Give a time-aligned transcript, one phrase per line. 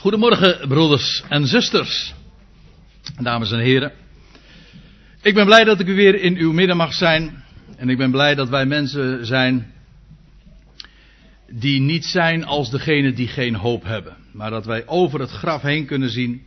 [0.00, 2.14] Goedemorgen, broeders en zusters,
[3.18, 3.92] dames en heren.
[5.22, 7.44] Ik ben blij dat ik u weer in uw midden mag zijn.
[7.76, 9.72] En ik ben blij dat wij mensen zijn
[11.50, 14.16] die niet zijn als degene die geen hoop hebben.
[14.32, 16.42] Maar dat wij over het graf heen kunnen zien.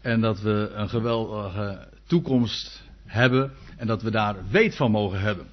[0.00, 3.52] En dat we een geweldige toekomst hebben.
[3.76, 5.46] En dat we daar weet van mogen hebben.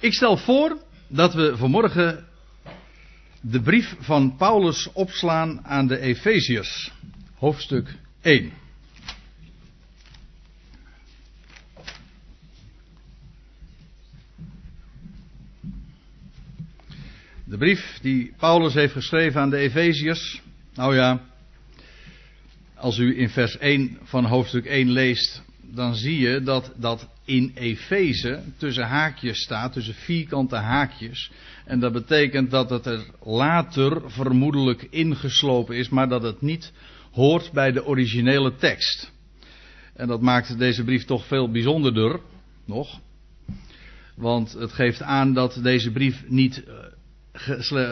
[0.00, 2.24] Ik stel voor dat we vanmorgen
[3.40, 6.92] de brief van Paulus opslaan aan de Efeziërs,
[7.34, 8.52] hoofdstuk 1.
[17.44, 20.42] De brief die Paulus heeft geschreven aan de Efeziërs.
[20.74, 21.20] Nou ja,
[22.74, 25.42] als u in vers 1 van hoofdstuk 1 leest,
[25.74, 31.30] dan zie je dat dat in Efeze tussen haakjes staat, tussen vierkante haakjes.
[31.64, 36.72] En dat betekent dat het er later vermoedelijk ingeslopen is, maar dat het niet
[37.12, 39.12] hoort bij de originele tekst.
[39.94, 42.20] En dat maakt deze brief toch veel bijzonderder,
[42.64, 43.00] nog.
[44.14, 46.74] Want het geeft aan dat deze brief niet eh,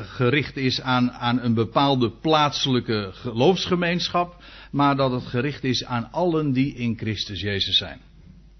[0.05, 4.43] gericht is aan, aan een bepaalde plaatselijke geloofsgemeenschap,
[4.75, 8.01] maar dat het gericht is aan allen die in Christus Jezus zijn.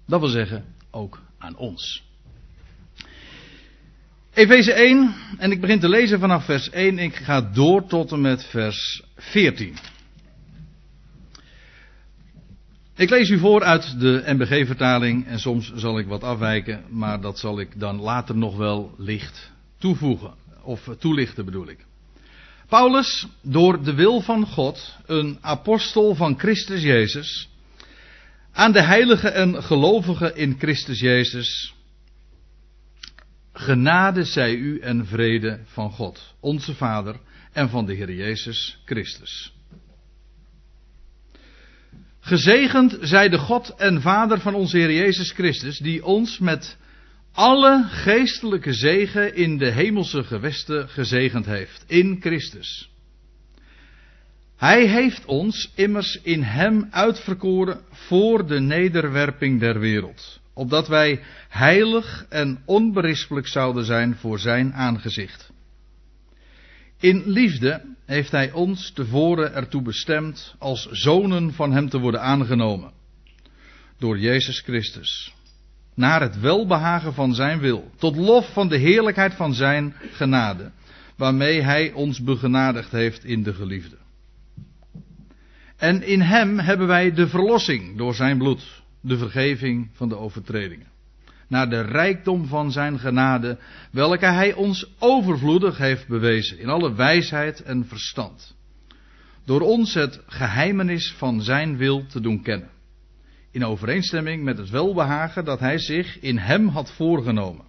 [0.07, 2.03] Dat wil zeggen, ook aan ons.
[4.33, 8.21] Efeze 1, en ik begin te lezen vanaf vers 1, ik ga door tot en
[8.21, 9.75] met vers 14.
[12.95, 17.39] Ik lees u voor uit de MBG-vertaling en soms zal ik wat afwijken, maar dat
[17.39, 21.85] zal ik dan later nog wel licht toevoegen, of toelichten bedoel ik.
[22.67, 27.49] Paulus, door de wil van God, een apostel van Christus Jezus,
[28.51, 31.73] aan de heiligen en gelovigen in Christus Jezus,
[33.53, 37.19] genade zij u en vrede van God, onze Vader
[37.53, 39.53] en van de Heer Jezus Christus.
[42.19, 46.77] Gezegend zij de God en Vader van onze Heer Jezus Christus, die ons met
[47.35, 52.89] alle geestelijke zegen in de hemelse gewesten gezegend heeft, in Christus.
[54.55, 62.25] Hij heeft ons immers in Hem uitverkoren voor de nederwerping der wereld, opdat wij heilig
[62.29, 65.51] en onberispelijk zouden zijn voor Zijn aangezicht.
[66.99, 72.91] In liefde heeft Hij ons tevoren ertoe bestemd als zonen van Hem te worden aangenomen,
[73.97, 75.33] door Jezus Christus,
[75.95, 80.71] naar het welbehagen van Zijn wil, tot lof van de heerlijkheid van Zijn genade,
[81.17, 83.97] waarmee Hij ons begenadigd heeft in de geliefde.
[85.77, 90.87] En in hem hebben wij de verlossing door zijn bloed, de vergeving van de overtredingen.
[91.47, 93.57] Naar de rijkdom van zijn genade,
[93.91, 98.55] welke hij ons overvloedig heeft bewezen in alle wijsheid en verstand.
[99.45, 102.69] Door ons het geheimenis van zijn wil te doen kennen.
[103.55, 107.65] In overeenstemming met het welbehagen dat hij zich in hem had voorgenomen.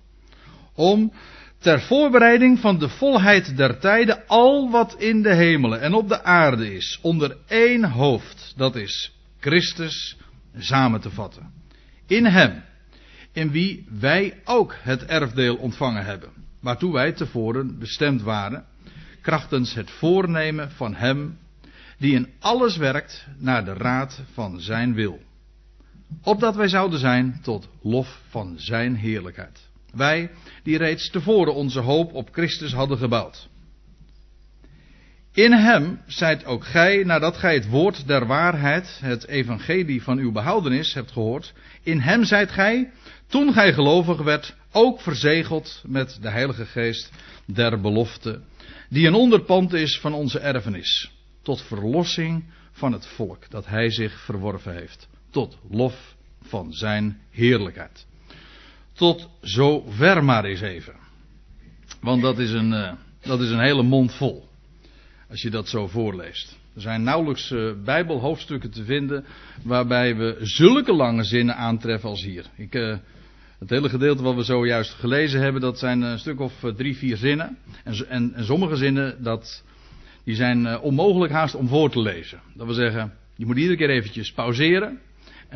[0.74, 1.12] Om
[1.58, 6.22] ter voorbereiding van de volheid der tijden al wat in de hemelen en op de
[6.22, 10.16] aarde is, onder één hoofd, dat is Christus,
[10.58, 11.52] samen te vatten.
[12.06, 12.62] In Hem,
[13.32, 16.30] in wie wij ook het erfdeel ontvangen hebben,
[16.60, 18.64] waartoe wij tevoren bestemd waren,
[19.20, 21.38] krachtens het voornemen van Hem,
[21.98, 25.25] die in alles werkt naar de raad van Zijn wil.
[26.22, 29.61] Opdat wij zouden zijn tot lof van Zijn heerlijkheid.
[29.93, 30.31] Wij
[30.62, 33.49] die reeds tevoren onze hoop op Christus hadden gebouwd.
[35.33, 40.33] In hem zijt ook gij, nadat gij het woord der waarheid, het evangelie van uw
[40.33, 41.53] behoudenis hebt gehoord,
[41.83, 42.91] in hem zijt gij,
[43.27, 47.11] toen gij gelovig werd, ook verzegeld met de Heilige Geest
[47.44, 48.41] der belofte,
[48.88, 51.11] die een onderpand is van onze erfenis,
[51.43, 58.06] tot verlossing van het volk dat hij zich verworven heeft, tot lof van zijn heerlijkheid.
[58.92, 60.94] Tot zover maar eens even.
[62.00, 64.48] Want dat is een, uh, dat is een hele mond vol.
[65.30, 66.58] Als je dat zo voorleest.
[66.75, 69.25] Er zijn nauwelijks uh, Bijbelhoofdstukken te vinden.
[69.62, 72.44] waarbij we zulke lange zinnen aantreffen als hier.
[72.56, 72.96] Ik, uh,
[73.58, 75.61] het hele gedeelte wat we zojuist gelezen hebben.
[75.61, 77.58] dat zijn een stuk of drie, vier zinnen.
[77.84, 79.64] En, en, en sommige zinnen dat,
[80.25, 82.40] die zijn onmogelijk haast om voor te lezen.
[82.55, 85.00] Dat wil zeggen, je moet iedere keer eventjes pauzeren.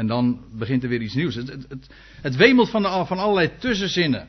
[0.01, 1.35] En dan begint er weer iets nieuws.
[1.35, 1.87] Het, het,
[2.21, 4.29] het, wemelt van, de, van allerlei tussenzinnen.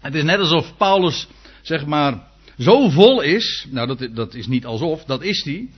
[0.00, 1.28] Het is net alsof Paulus,
[1.62, 2.26] zeg maar,
[2.58, 3.66] zo vol is.
[3.70, 5.68] Nou, dat, dat is niet alsof, dat is hij.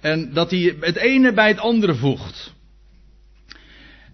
[0.00, 2.54] En dat hij het ene bij het andere voegt.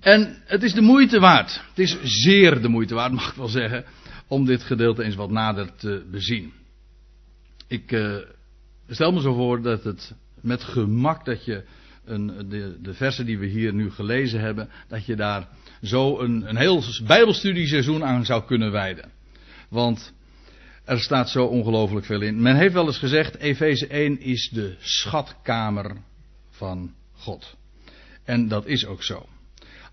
[0.00, 1.62] En het is de moeite waard.
[1.68, 3.84] Het is zeer de moeite waard, mag ik wel zeggen.
[4.28, 6.52] Om dit gedeelte eens wat nader te bezien.
[7.68, 8.16] Ik uh,
[8.88, 11.64] stel me zo voor dat het met gemak dat je
[12.10, 15.48] een, de, de versen die we hier nu gelezen hebben, dat je daar
[15.82, 19.10] zo een, een heel Bijbelstudieseizoen aan zou kunnen wijden.
[19.68, 20.12] Want
[20.84, 22.42] er staat zo ongelooflijk veel in.
[22.42, 25.96] Men heeft wel eens gezegd, Efeze 1 is de schatkamer
[26.50, 27.56] van God.
[28.24, 29.26] En dat is ook zo.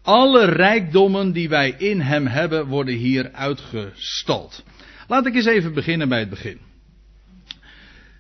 [0.02, 4.64] Alle rijkdommen die wij in hem hebben, worden hier uitgestald.
[5.08, 6.60] Laat ik eens even beginnen bij het begin.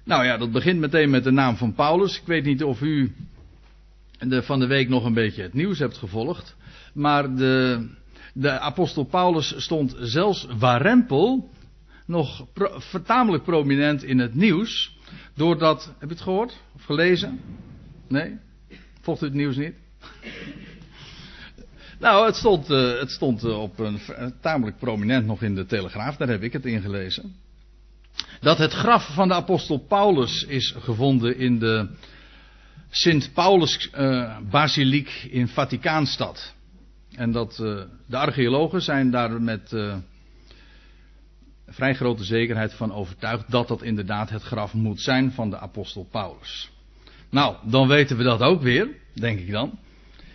[0.04, 2.18] Nou ja, dat begint meteen met de naam van Paulus.
[2.20, 3.16] Ik weet niet of u
[4.20, 6.56] de, van de week nog een beetje het nieuws hebt gevolgd.
[6.94, 7.88] Maar de,
[8.34, 11.50] de apostel Paulus stond zelfs warempel
[12.06, 12.46] nog
[12.78, 14.96] vertamelijk prominent in het nieuws.
[15.36, 17.40] Doordat, heb je het gehoord of gelezen?
[18.08, 18.38] Nee?
[19.02, 19.74] Volgt u het nieuws niet?
[22.00, 24.00] nou, het stond, uh, het stond uh, op een
[24.42, 27.36] tamelijk prominent nog in de Telegraaf, daar heb ik het in gelezen.
[28.40, 31.90] Dat het graf van de apostel Paulus is gevonden in de
[32.90, 36.54] Sint Paulus uh, Basiliek in Vaticaanstad.
[37.16, 39.96] En dat uh, de archeologen zijn daar met uh,
[41.68, 46.08] vrij grote zekerheid van overtuigd dat dat inderdaad het graf moet zijn van de apostel
[46.12, 46.72] Paulus.
[47.30, 49.80] Nou, dan weten we dat ook weer, denk ik dan.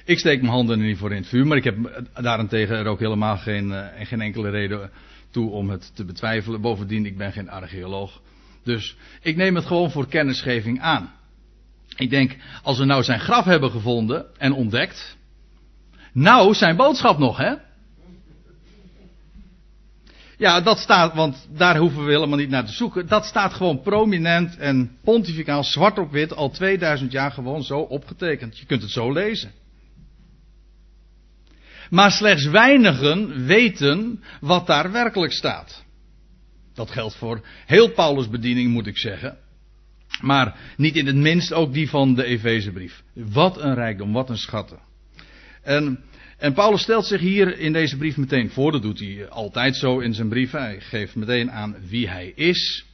[0.05, 2.87] Ik steek mijn handen er niet voor in het vuur, maar ik heb daarentegen er
[2.87, 4.91] ook helemaal geen, geen enkele reden
[5.31, 6.61] toe om het te betwijfelen.
[6.61, 8.21] Bovendien, ik ben geen archeoloog.
[8.65, 11.13] Dus ik neem het gewoon voor kennisgeving aan.
[11.97, 15.17] Ik denk, als we nou zijn graf hebben gevonden en ontdekt.
[16.13, 17.55] Nou, zijn boodschap nog, hè?
[20.43, 23.07] Ja, dat staat, want daar hoeven we helemaal niet naar te zoeken.
[23.07, 28.59] Dat staat gewoon prominent en pontificaal, zwart op wit, al 2000 jaar gewoon zo opgetekend.
[28.59, 29.53] Je kunt het zo lezen.
[31.91, 35.85] Maar slechts weinigen weten wat daar werkelijk staat.
[36.75, 39.39] Dat geldt voor heel Paulus' bediening, moet ik zeggen.
[40.21, 43.03] Maar niet in het minst ook die van de Efezebrief.
[43.15, 44.79] Wat een rijkdom, wat een schatten.
[45.63, 46.05] En,
[46.39, 48.73] en Paulus stelt zich hier in deze brief meteen voor.
[48.73, 50.61] Dat doet hij altijd zo in zijn brieven.
[50.61, 52.85] Hij geeft meteen aan wie hij is.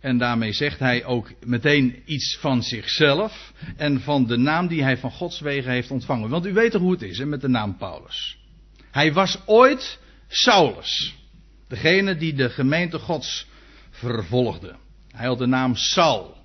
[0.00, 3.52] En daarmee zegt hij ook meteen iets van zichzelf.
[3.76, 6.30] En van de naam die hij van Gods wegen heeft ontvangen.
[6.30, 8.38] Want u weet toch hoe het is hè, met de naam Paulus.
[8.90, 9.98] Hij was ooit
[10.28, 11.14] Saulus.
[11.68, 13.46] Degene die de gemeente Gods
[13.90, 14.76] vervolgde.
[15.10, 16.43] Hij had de naam Saul.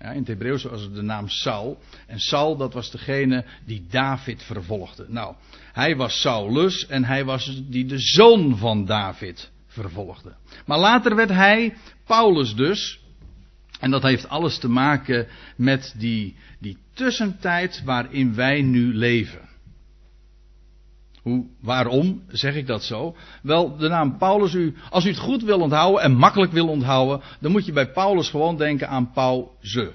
[0.00, 1.78] Ja, in het Hebreeuws was het de naam Saul.
[2.06, 5.04] En Saul, dat was degene die David vervolgde.
[5.08, 5.34] Nou,
[5.72, 10.34] hij was Saulus en hij was die de zoon van David vervolgde.
[10.66, 11.74] Maar later werd hij
[12.06, 13.00] Paulus dus.
[13.80, 15.26] En dat heeft alles te maken
[15.56, 19.48] met die, die tussentijd waarin wij nu leven.
[21.22, 23.16] Hoe, waarom zeg ik dat zo?
[23.42, 27.20] Wel, de naam Paulus, u, als u het goed wil onthouden en makkelijk wil onthouden,
[27.40, 29.92] dan moet je bij Paulus gewoon denken aan pauze.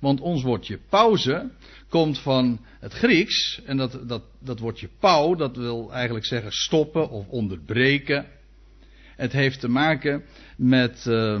[0.00, 1.50] Want ons woordje pauze
[1.88, 7.10] komt van het Grieks, en dat, dat, dat woordje pau, dat wil eigenlijk zeggen stoppen
[7.10, 8.26] of onderbreken.
[9.16, 10.24] Het heeft te maken
[10.56, 11.40] met, uh,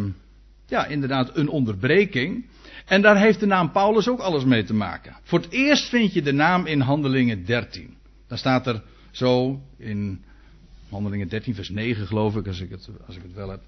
[0.66, 2.46] ja, inderdaad, een onderbreking.
[2.86, 5.16] En daar heeft de naam Paulus ook alles mee te maken.
[5.22, 7.96] Voor het eerst vind je de naam in Handelingen 13.
[8.28, 10.24] Dan staat er zo in
[10.88, 13.60] Handelingen 13, vers 9, geloof ik, als ik het, als ik het wel heb.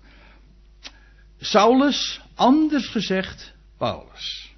[1.41, 4.53] Saulus, anders gezegd Paulus.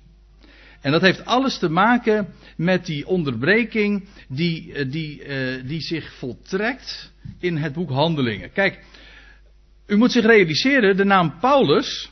[0.80, 6.12] En dat heeft alles te maken met die onderbreking die, eh, die, uh, die zich
[6.14, 8.52] voltrekt in het boek Handelingen.
[8.52, 8.84] Kijk,
[9.86, 12.10] u moet zich realiseren, de naam Paulus,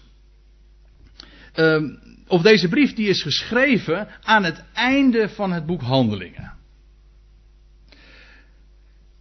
[1.55, 1.83] uh,
[2.27, 6.58] of deze brief die is geschreven aan het einde van het boek Handelingen.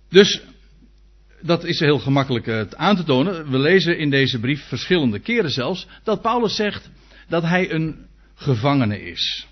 [0.10, 0.42] Dus
[1.42, 3.50] dat is heel gemakkelijk uh, aan te tonen.
[3.52, 6.90] We lezen in deze brief verschillende keren zelfs dat Paulus zegt
[7.28, 9.48] dat hij een gevangene is.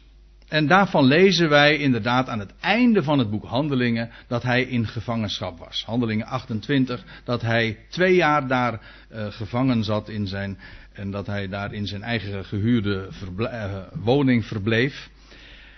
[0.47, 4.87] En daarvan lezen wij inderdaad aan het einde van het boek Handelingen dat hij in
[4.87, 5.83] gevangenschap was.
[5.85, 8.81] Handelingen 28, dat hij twee jaar daar
[9.11, 10.59] uh, gevangen zat in zijn,
[10.93, 15.09] en dat hij daar in zijn eigen gehuurde uh, woning verbleef.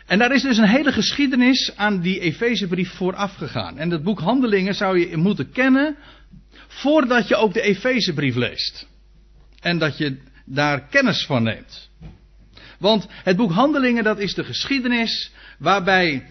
[0.07, 3.77] En daar is dus een hele geschiedenis aan die Efezebrief vooraf gegaan.
[3.77, 5.97] En het boek Handelingen zou je moeten kennen
[6.67, 8.87] voordat je ook de Efezebrief leest.
[9.59, 11.89] En dat je daar kennis van neemt.
[12.79, 16.27] Want het boek Handelingen dat is de geschiedenis waarbij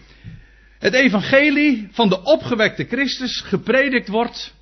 [0.79, 4.53] het evangelie van de opgewekte Christus gepredikt wordt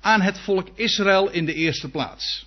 [0.00, 2.46] aan het volk Israël in de eerste plaats.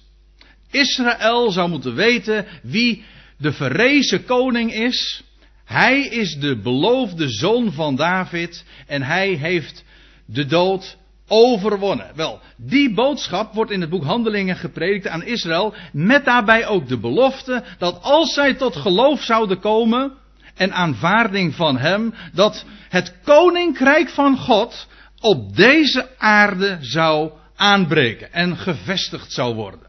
[0.71, 3.03] Israël zou moeten weten wie
[3.37, 5.23] de verrezen koning is
[5.69, 9.83] hij is de beloofde zoon van David en hij heeft
[10.25, 10.97] de dood
[11.27, 12.11] overwonnen.
[12.15, 16.99] Wel, die boodschap wordt in het boek Handelingen gepredikt aan Israël, met daarbij ook de
[16.99, 20.13] belofte dat als zij tot geloof zouden komen
[20.55, 24.87] en aanvaarding van Hem, dat het koninkrijk van God
[25.19, 29.87] op deze aarde zou aanbreken en gevestigd zou worden.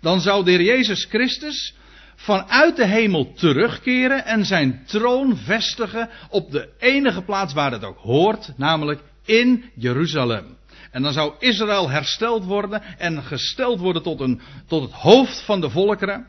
[0.00, 1.74] Dan zou de Heer Jezus Christus
[2.18, 7.98] vanuit de hemel terugkeren en zijn troon vestigen op de enige plaats waar het ook
[7.98, 10.56] hoort, namelijk in Jeruzalem.
[10.90, 15.60] En dan zou Israël hersteld worden en gesteld worden tot, een, tot het hoofd van
[15.60, 16.26] de volkeren.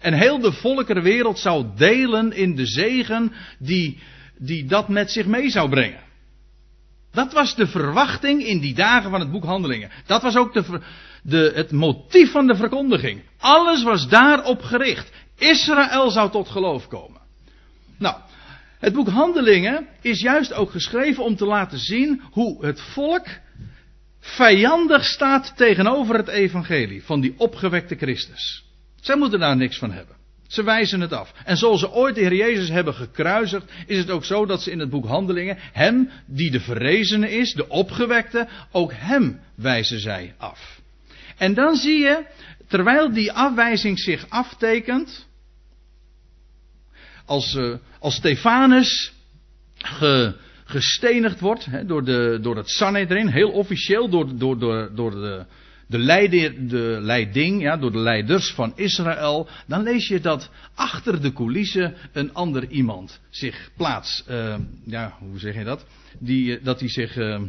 [0.00, 3.98] En heel de volkerenwereld zou delen in de zegen die,
[4.38, 6.00] die dat met zich mee zou brengen.
[7.12, 9.90] Dat was de verwachting in die dagen van het boek Handelingen.
[10.06, 10.80] Dat was ook de,
[11.22, 13.22] de, het motief van de verkondiging.
[13.38, 15.10] Alles was daarop gericht.
[15.38, 17.20] Israël zou tot geloof komen.
[17.98, 18.16] Nou,
[18.78, 23.26] het boek Handelingen is juist ook geschreven om te laten zien hoe het volk
[24.20, 28.64] vijandig staat tegenover het evangelie van die opgewekte Christus.
[29.00, 30.16] Zij moeten daar niks van hebben.
[30.46, 31.32] Ze wijzen het af.
[31.44, 34.70] En zoals ze ooit de Heer Jezus hebben gekruisigd, is het ook zo dat ze
[34.70, 40.34] in het boek Handelingen hem, die de verrezene is, de opgewekte, ook hem wijzen zij
[40.38, 40.80] af.
[41.36, 42.24] En dan zie je,
[42.72, 45.28] terwijl die afwijzing zich aftekent,
[47.24, 49.12] als, uh, als Stefanus
[49.76, 55.10] ge, gestenigd wordt hè, door, de, door het Sanhedrin, heel officieel door, door, door, door
[55.10, 55.44] de,
[55.86, 61.22] de, leider, de leiding, ja, door de leiders van Israël, dan lees je dat achter
[61.22, 65.84] de coulissen een ander iemand zich plaats, uh, ja, hoe zeg je dat?
[66.18, 67.40] Die, dat hij zich uh,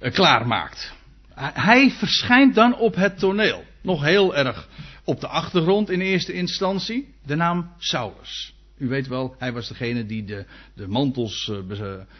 [0.00, 0.98] klaarmaakt.
[1.42, 3.64] Hij verschijnt dan op het toneel.
[3.82, 4.68] Nog heel erg
[5.04, 7.14] op de achtergrond in eerste instantie.
[7.26, 8.54] De naam Saulus.
[8.78, 10.44] U weet wel, hij was degene die de,
[10.74, 11.52] de mantels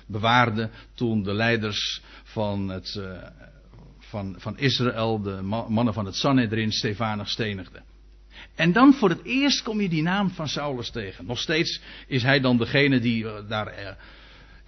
[0.06, 3.00] bewaarde toen de leiders van, het,
[3.98, 7.82] van, van Israël, de mannen van het Sanhedrin, Stefanus stenigden.
[8.54, 11.26] En dan voor het eerst kom je die naam van Saulus tegen.
[11.26, 13.96] Nog steeds is hij dan degene die daar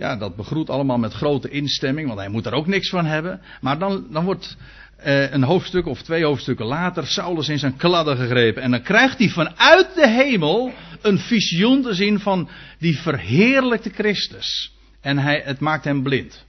[0.02, 3.40] ja, dat begroet allemaal met grote instemming, want hij moet er ook niks van hebben.
[3.60, 4.56] Maar dan, dan wordt
[4.96, 8.62] eh, een hoofdstuk of twee hoofdstukken later Saulus in zijn kladden gegrepen.
[8.62, 14.72] En dan krijgt hij vanuit de hemel een visioen te zien van die verheerlijkte Christus.
[15.00, 16.44] En hij, het maakt hem blind.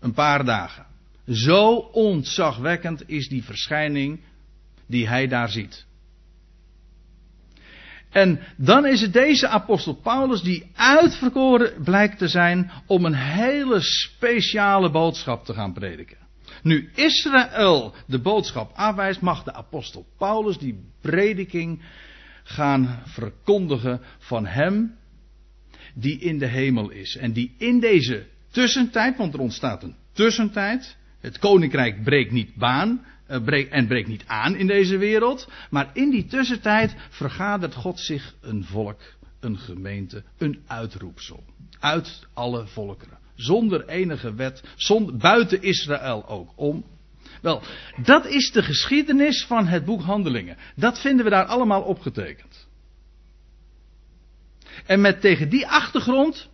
[0.00, 0.86] Een paar dagen.
[1.26, 4.20] Zo ontzagwekkend is die verschijning
[4.86, 5.86] die hij daar ziet.
[8.16, 13.80] En dan is het deze apostel Paulus die uitverkoren blijkt te zijn om een hele
[13.80, 16.16] speciale boodschap te gaan prediken.
[16.62, 21.82] Nu Israël de boodschap afwijst, mag de apostel Paulus die prediking
[22.44, 24.96] gaan verkondigen van hem
[25.94, 27.16] die in de hemel is.
[27.16, 33.04] En die in deze tussentijd, want er ontstaat een tussentijd, het koninkrijk breekt niet baan,
[33.26, 35.48] en breekt niet aan in deze wereld.
[35.70, 39.00] Maar in die tussentijd vergadert God zich een volk,
[39.40, 41.44] een gemeente, een uitroepsel.
[41.80, 43.18] Uit alle volkeren.
[43.34, 46.84] Zonder enige wet, zonder, buiten Israël ook om.
[47.42, 47.62] Wel,
[48.02, 50.56] dat is de geschiedenis van het boek Handelingen.
[50.76, 52.66] Dat vinden we daar allemaal opgetekend.
[54.86, 56.48] En met tegen die achtergrond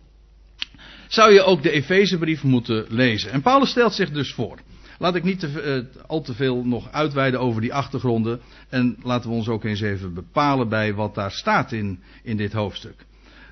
[1.07, 3.31] zou je ook de Efezebrief moeten lezen.
[3.31, 4.59] En Paulus stelt zich dus voor.
[4.97, 8.41] Laat ik niet te, uh, al te veel nog uitweiden over die achtergronden.
[8.69, 12.53] En laten we ons ook eens even bepalen bij wat daar staat in, in dit
[12.53, 13.05] hoofdstuk.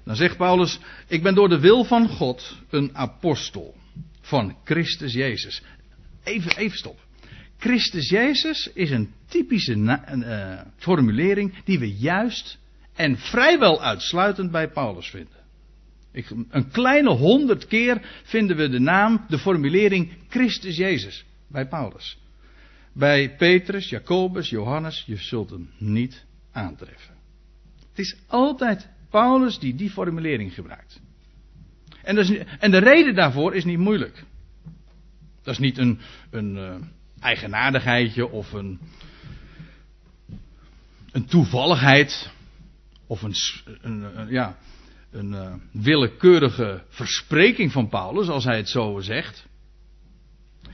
[0.06, 3.76] Dan zegt Paulus: Ik ben door de wil van God een apostel
[4.22, 5.64] van Christus Jezus.
[6.24, 7.00] Even, even stop.
[7.58, 12.58] Christus Jezus is een typische uh, formulering die we juist
[12.96, 15.40] en vrijwel uitsluitend bij Paulus vinden.
[16.12, 22.18] Ik, een kleine honderd keer vinden we de naam, de formulering Christus Jezus bij Paulus.
[22.94, 27.16] Bij Petrus, Jacobus, Johannes, je zult hem niet aantreffen.
[27.90, 31.02] Het is altijd Paulus die die formulering gebruikt.
[32.04, 32.18] En,
[32.60, 34.24] en de reden daarvoor is niet moeilijk.
[35.44, 36.76] Dat is niet een, een uh,
[37.20, 38.80] eigenaardigheidje of een,
[41.12, 42.32] een toevalligheid
[43.08, 43.36] of een,
[43.82, 44.58] een, ja,
[45.12, 49.50] een uh, willekeurige verspreking van Paulus, als hij het zo zegt.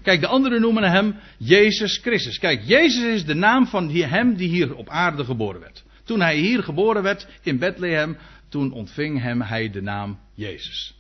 [0.02, 2.40] Kijk, de anderen noemen hem Jezus Christus.
[2.40, 5.84] Kijk, Jezus is de naam van hem die hier op aarde geboren werd.
[6.04, 8.18] Toen hij hier geboren werd in Bethlehem,
[8.50, 10.96] toen ontving hem hij de naam Jezus.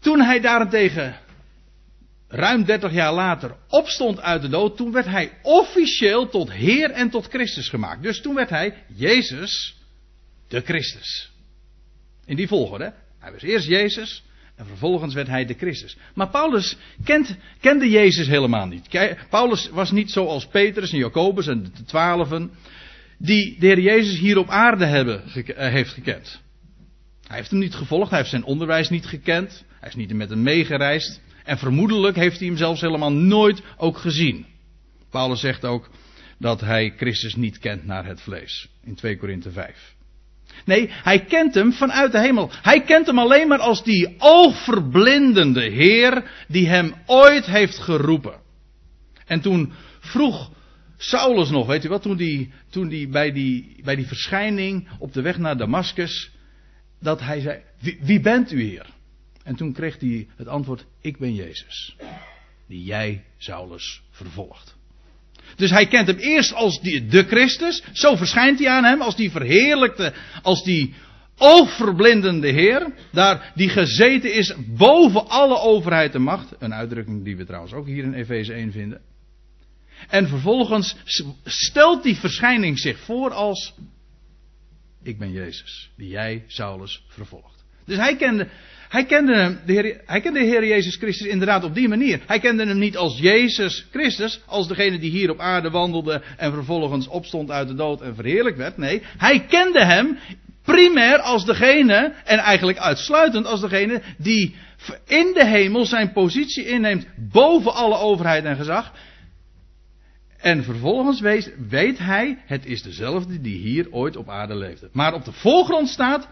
[0.00, 1.20] Toen hij daarentegen
[2.28, 7.10] ruim 30 jaar later opstond uit de dood, toen werd hij officieel tot Heer en
[7.10, 8.02] tot Christus gemaakt.
[8.02, 9.76] Dus toen werd hij Jezus
[10.48, 11.30] de Christus.
[12.24, 12.94] In die volgorde.
[13.18, 14.22] Hij was eerst Jezus,
[14.60, 15.96] En vervolgens werd hij de Christus.
[16.14, 18.88] Maar Paulus kent, kende Jezus helemaal niet.
[19.30, 22.50] Paulus was niet zoals Petrus en Jacobus en de twaalfen.
[23.18, 26.40] Die de Heer Jezus hier op aarde hebben, eh, heeft gekend.
[27.26, 29.64] Hij heeft hem niet gevolgd, hij heeft zijn onderwijs niet gekend.
[29.80, 31.20] Hij is niet met hem meegereisd.
[31.44, 34.46] En vermoedelijk heeft hij hem zelfs helemaal nooit ook gezien.
[35.10, 35.90] Paulus zegt ook
[36.38, 38.68] dat hij Christus niet kent naar het vlees.
[38.84, 39.94] In 2 Korinthe 5.
[40.64, 42.50] Nee, hij kent hem vanuit de hemel.
[42.62, 48.40] Hij kent hem alleen maar als die oogverblindende Heer die hem ooit heeft geroepen.
[49.26, 50.50] En toen vroeg
[50.96, 55.12] Saulus nog, weet u wat, toen die, toen die, bij, die bij die verschijning op
[55.12, 56.30] de weg naar Damascus,
[57.00, 58.86] dat hij zei, wie, wie bent u hier?
[59.42, 61.96] En toen kreeg hij het antwoord, ik ben Jezus,
[62.66, 64.78] die jij, Saulus, vervolgt.
[65.56, 67.82] Dus hij kent hem eerst als die, de Christus.
[67.92, 70.94] Zo verschijnt hij aan hem als die verheerlijkte, als die
[71.40, 72.92] oogverblindende Heer.
[73.12, 76.54] Daar die gezeten is boven alle overheid en macht.
[76.58, 79.00] Een uitdrukking die we trouwens ook hier in Efeze 1 vinden.
[80.08, 80.96] En vervolgens
[81.44, 83.74] stelt die verschijning zich voor als:
[85.02, 87.64] Ik ben Jezus, die jij, Saulus, vervolgt.
[87.84, 88.48] Dus hij kende,
[88.90, 92.20] hij kende, de Heer, hij kende de Heer Jezus Christus inderdaad op die manier.
[92.26, 96.52] Hij kende hem niet als Jezus Christus, als degene die hier op aarde wandelde en
[96.52, 98.76] vervolgens opstond uit de dood en verheerlijk werd.
[98.76, 100.18] Nee, hij kende hem
[100.62, 104.54] primair als degene, en eigenlijk uitsluitend als degene die
[105.06, 108.92] in de hemel zijn positie inneemt boven alle overheid en gezag.
[110.38, 114.88] En vervolgens weet, weet hij, het is dezelfde die hier ooit op aarde leefde.
[114.92, 116.28] Maar op de voorgrond staat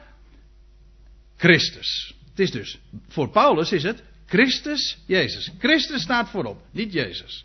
[1.37, 2.18] Christus.
[2.38, 2.78] Het is dus,
[3.09, 5.50] voor Paulus is het Christus Jezus.
[5.59, 7.45] Christus staat voorop, niet Jezus.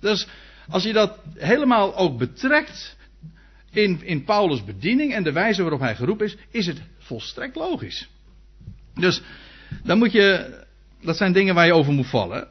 [0.00, 0.26] Dus
[0.68, 2.96] als je dat helemaal ook betrekt
[3.70, 8.08] in, in Paulus' bediening en de wijze waarop hij geroepen is, is het volstrekt logisch.
[8.94, 9.22] Dus
[9.82, 10.56] dan moet je,
[11.02, 12.48] dat zijn dingen waar je over moet vallen.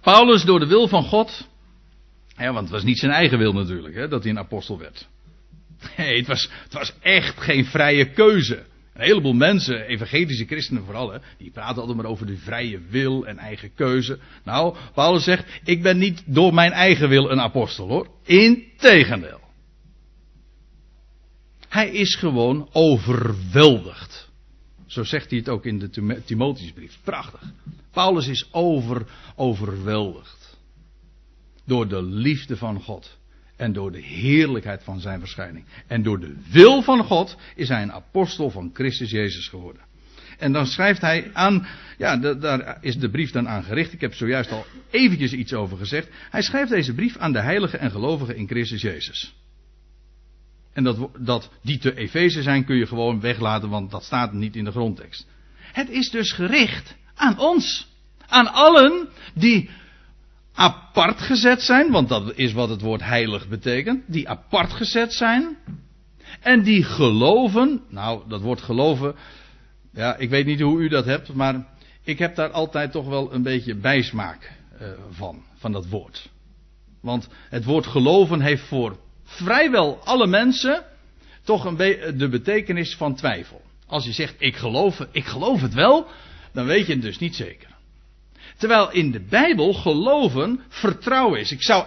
[0.00, 1.48] Paulus door de wil van God,
[2.36, 5.08] ja, want het was niet zijn eigen wil natuurlijk, hè, dat hij een apostel werd.
[5.96, 8.72] Nee, het was, het was echt geen vrije keuze.
[8.94, 13.38] Een heleboel mensen, evangelische christenen vooral, die praten altijd maar over de vrije wil en
[13.38, 14.18] eigen keuze.
[14.44, 18.08] Nou, Paulus zegt, ik ben niet door mijn eigen wil een apostel hoor.
[18.22, 19.40] Integendeel.
[21.68, 24.30] Hij is gewoon overweldigd.
[24.86, 26.98] Zo zegt hij het ook in de Timotheusbrief.
[27.04, 27.42] Prachtig.
[27.90, 30.58] Paulus is over, overweldigd.
[31.64, 33.18] Door de liefde van God.
[33.56, 35.64] En door de heerlijkheid van zijn verschijning.
[35.86, 39.82] En door de wil van God is hij een apostel van Christus Jezus geworden.
[40.38, 41.66] En dan schrijft hij aan,
[41.98, 43.92] ja, daar is de brief dan aan gericht.
[43.92, 46.08] Ik heb zojuist al eventjes iets over gezegd.
[46.30, 49.34] Hij schrijft deze brief aan de heiligen en gelovigen in Christus Jezus.
[50.72, 54.56] En dat, dat die te Efeze zijn kun je gewoon weglaten, want dat staat niet
[54.56, 55.26] in de grondtekst.
[55.72, 57.92] Het is dus gericht aan ons.
[58.26, 59.70] Aan allen die
[60.54, 65.56] apart gezet zijn, want dat is wat het woord heilig betekent, die apart gezet zijn
[66.40, 69.14] en die geloven, nou dat woord geloven,
[69.92, 71.66] ja ik weet niet hoe u dat hebt, maar
[72.02, 76.30] ik heb daar altijd toch wel een beetje bijsmaak uh, van, van dat woord.
[77.00, 80.84] Want het woord geloven heeft voor vrijwel alle mensen
[81.42, 81.76] toch een
[82.16, 83.62] de betekenis van twijfel.
[83.86, 86.06] Als je zegt ik geloof, ik geloof het wel,
[86.52, 87.73] dan weet je het dus niet zeker.
[88.56, 91.52] Terwijl in de Bijbel geloven vertrouwen is.
[91.52, 91.86] Ik zou,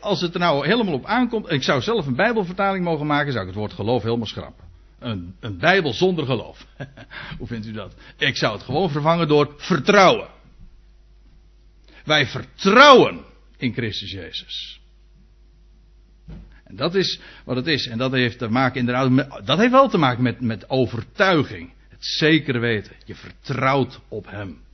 [0.00, 3.44] als het er nou helemaal op aankomt, ik zou zelf een Bijbelvertaling mogen maken, zou
[3.44, 4.64] ik het woord geloof helemaal schrappen.
[4.98, 6.66] Een, een Bijbel zonder geloof.
[7.38, 7.94] Hoe vindt u dat?
[8.18, 10.28] Ik zou het gewoon vervangen door vertrouwen.
[12.04, 13.24] Wij vertrouwen
[13.56, 14.80] in Christus Jezus.
[16.64, 17.86] En dat is wat het is.
[17.86, 21.72] En dat heeft te maken inderdaad met, dat heeft wel te maken met, met overtuiging.
[21.88, 22.92] Het zekere weten.
[23.04, 24.64] Je vertrouwt op Hem.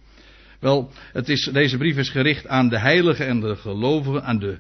[0.63, 4.59] Wel, het is, deze brief is gericht aan de heiligen en de gelovigen, aan de,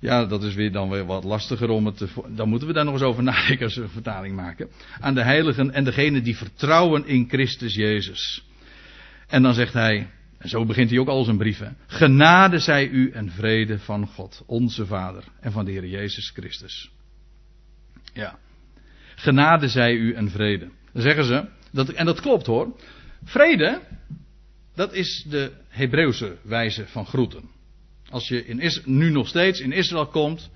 [0.00, 2.84] ja, dat is weer dan weer wat lastiger om het te, dan moeten we daar
[2.84, 4.68] nog eens over nadenken als we een vertaling maken.
[5.00, 8.44] Aan de heiligen en degenen die vertrouwen in Christus Jezus.
[9.26, 13.10] En dan zegt hij, en zo begint hij ook al zijn brieven, genade zij u
[13.10, 16.90] en vrede van God, onze Vader, en van de Heer Jezus Christus.
[18.12, 18.38] Ja.
[19.14, 20.68] Genade zij u en vrede.
[20.92, 22.76] Dan zeggen ze, dat, en dat klopt hoor.
[23.24, 23.80] Vrede,
[24.76, 27.50] dat is de Hebreeuwse wijze van groeten.
[28.10, 30.50] Als je in Is nu nog steeds in Israël komt,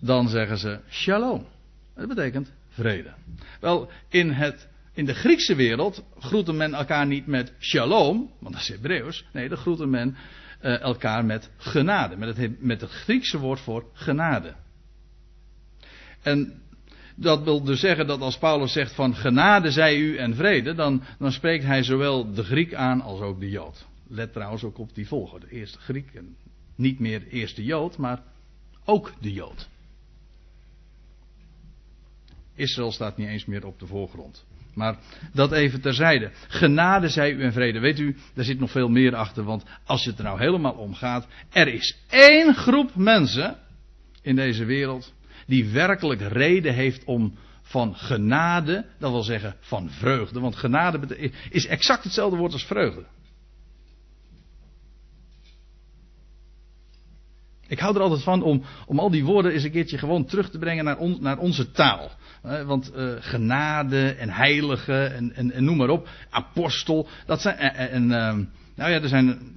[0.00, 1.46] dan zeggen ze shalom.
[1.94, 3.14] Dat betekent vrede.
[3.60, 8.62] Wel, in, het, in de Griekse wereld groeten men elkaar niet met shalom, want dat
[8.62, 9.24] is Hebreeuws.
[9.32, 10.16] Nee, dan groeten men
[10.62, 12.16] uh, elkaar met genade.
[12.16, 14.54] Met het, met het Griekse woord voor genade.
[16.22, 16.62] En
[17.20, 21.02] dat wil dus zeggen dat als Paulus zegt van genade zij u en vrede, dan,
[21.18, 23.86] dan spreekt hij zowel de Griek aan als ook de Jood.
[24.08, 25.46] Let trouwens ook op die volgorde.
[25.50, 26.36] Eerst Griek en
[26.74, 28.22] niet meer eerst de Jood, maar
[28.84, 29.68] ook de Jood.
[32.54, 34.44] Israël staat niet eens meer op de voorgrond.
[34.74, 34.98] Maar
[35.32, 36.30] dat even terzijde.
[36.48, 37.78] Genade zij u en vrede.
[37.78, 39.44] Weet u, daar zit nog veel meer achter.
[39.44, 41.26] Want als het er nou helemaal om gaat.
[41.52, 43.58] Er is één groep mensen
[44.22, 45.12] in deze wereld.
[45.48, 48.84] Die werkelijk reden heeft om van genade.
[48.98, 50.40] Dat wil zeggen van vreugde.
[50.40, 53.04] Want genade is exact hetzelfde woord als vreugde.
[57.66, 60.50] Ik hou er altijd van om, om al die woorden eens een keertje gewoon terug
[60.50, 62.10] te brengen naar, on, naar onze taal.
[62.42, 66.08] want uh, genade en heilige en, en, noem maar op.
[66.30, 67.08] Apostel.
[67.26, 67.56] Dat zijn.
[67.58, 68.36] En, uh,
[68.74, 69.56] nou ja, er zijn.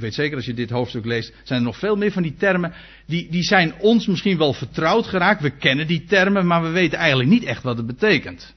[0.00, 1.32] Weet zeker als je dit hoofdstuk leest.
[1.42, 2.72] Zijn er nog veel meer van die termen.
[3.06, 5.42] Die, die zijn ons misschien wel vertrouwd geraakt.
[5.42, 8.54] We kennen die termen, maar we weten eigenlijk niet echt wat het betekent.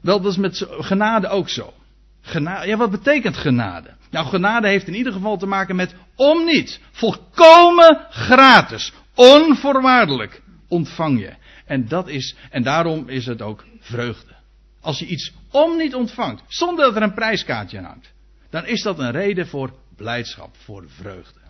[0.00, 1.72] Wel, dat is met genade ook zo.
[2.20, 3.94] Genade, ja, wat betekent genade?
[4.10, 6.80] Nou, genade heeft in ieder geval te maken met om niet.
[6.90, 8.92] Volkomen gratis.
[9.14, 11.32] Onvoorwaardelijk ontvang je.
[11.66, 14.34] En dat is, en daarom is het ook vreugde.
[14.80, 18.12] Als je iets om niet ontvangt, zonder dat er een prijskaartje aan hangt,
[18.50, 21.40] dan is dat een reden voor blijdschap, voor vreugde.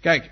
[0.00, 0.30] Kijk,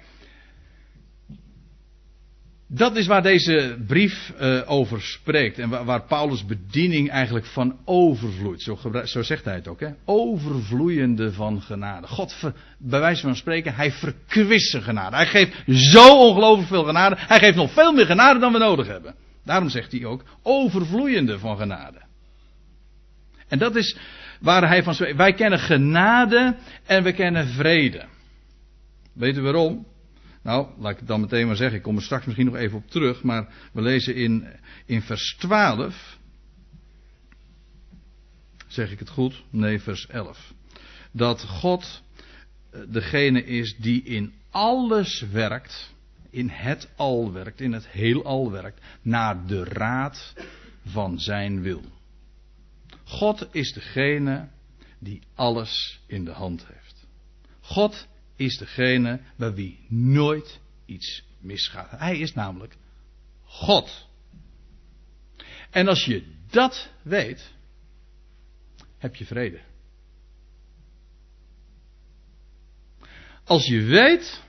[2.72, 5.58] dat is waar deze brief uh, over spreekt.
[5.58, 8.62] En waar, Paulus' bediening eigenlijk van overvloeit.
[8.62, 9.80] Zo, zo, zegt hij het ook.
[9.80, 9.88] Hè?
[10.04, 12.06] Overvloeiende van genade.
[12.06, 12.34] God,
[12.78, 15.16] bij wijze van spreken, hij verkwist zijn genade.
[15.16, 17.16] Hij geeft zo ongelooflijk veel genade.
[17.18, 19.14] Hij geeft nog veel meer genade dan we nodig hebben.
[19.44, 22.00] Daarom zegt hij ook overvloeiende van genade.
[23.48, 23.96] En dat is
[24.40, 25.16] waar hij van.
[25.16, 28.04] Wij kennen genade en we kennen vrede.
[29.12, 29.86] Weet u waarom?
[30.42, 31.76] Nou, laat ik het dan meteen maar zeggen.
[31.76, 33.22] Ik kom er straks misschien nog even op terug.
[33.22, 34.46] Maar we lezen in,
[34.86, 36.18] in vers 12.
[38.66, 39.44] Zeg ik het goed?
[39.50, 40.52] Nee, vers 11.
[41.12, 42.02] Dat God
[42.70, 45.94] eh, degene is die in alles werkt.
[46.30, 47.60] In het al werkt.
[47.60, 48.80] In het heelal werkt.
[49.02, 50.34] Naar de raad
[50.84, 51.99] van zijn wil.
[53.10, 54.48] God is degene
[54.98, 57.06] die alles in de hand heeft.
[57.60, 61.90] God is degene bij wie nooit iets misgaat.
[61.90, 62.76] Hij is namelijk
[63.44, 64.08] God.
[65.70, 67.52] En als je dat weet,
[68.98, 69.60] heb je vrede.
[73.44, 74.42] Als je weet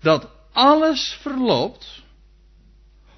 [0.00, 2.02] dat alles verloopt,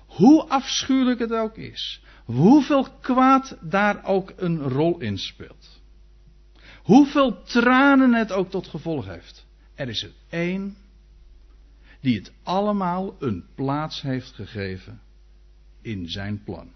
[0.06, 5.80] hoe afschuwelijk het ook is, hoeveel kwaad daar ook een rol in speelt.
[6.82, 9.46] Hoeveel tranen het ook tot gevolg heeft.
[9.74, 10.76] Er is er één
[12.00, 15.00] die het allemaal een plaats heeft gegeven
[15.80, 16.72] in zijn plan.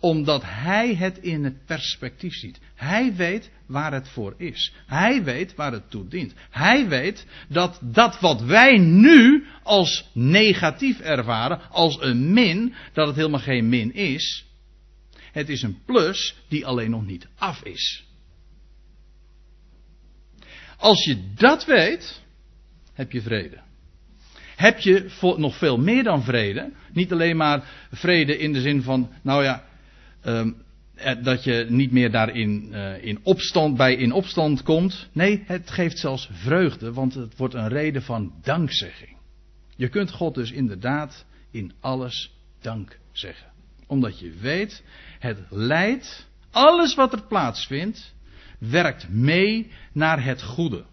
[0.00, 2.60] Omdat hij het in het perspectief ziet.
[2.74, 4.72] Hij weet waar het voor is.
[4.86, 6.34] Hij weet waar het toe dient.
[6.50, 13.16] Hij weet dat dat wat wij nu als negatief ervaren, als een min, dat het
[13.16, 14.44] helemaal geen min is,
[15.32, 18.04] het is een plus die alleen nog niet af is.
[20.76, 22.22] Als je dat weet,
[22.92, 23.58] heb je vrede.
[24.56, 26.72] Heb je nog veel meer dan vrede.
[26.92, 29.64] Niet alleen maar vrede in de zin van, nou ja,
[30.24, 30.62] um,
[31.22, 35.08] dat je niet meer daarin uh, in opstand, bij in opstand komt.
[35.12, 39.16] Nee, het geeft zelfs vreugde, want het wordt een reden van dankzegging.
[39.76, 43.50] Je kunt God dus inderdaad in alles dank zeggen
[43.90, 44.82] omdat je weet,
[45.18, 48.14] het leidt, alles wat er plaatsvindt,
[48.58, 50.84] werkt mee naar het goede.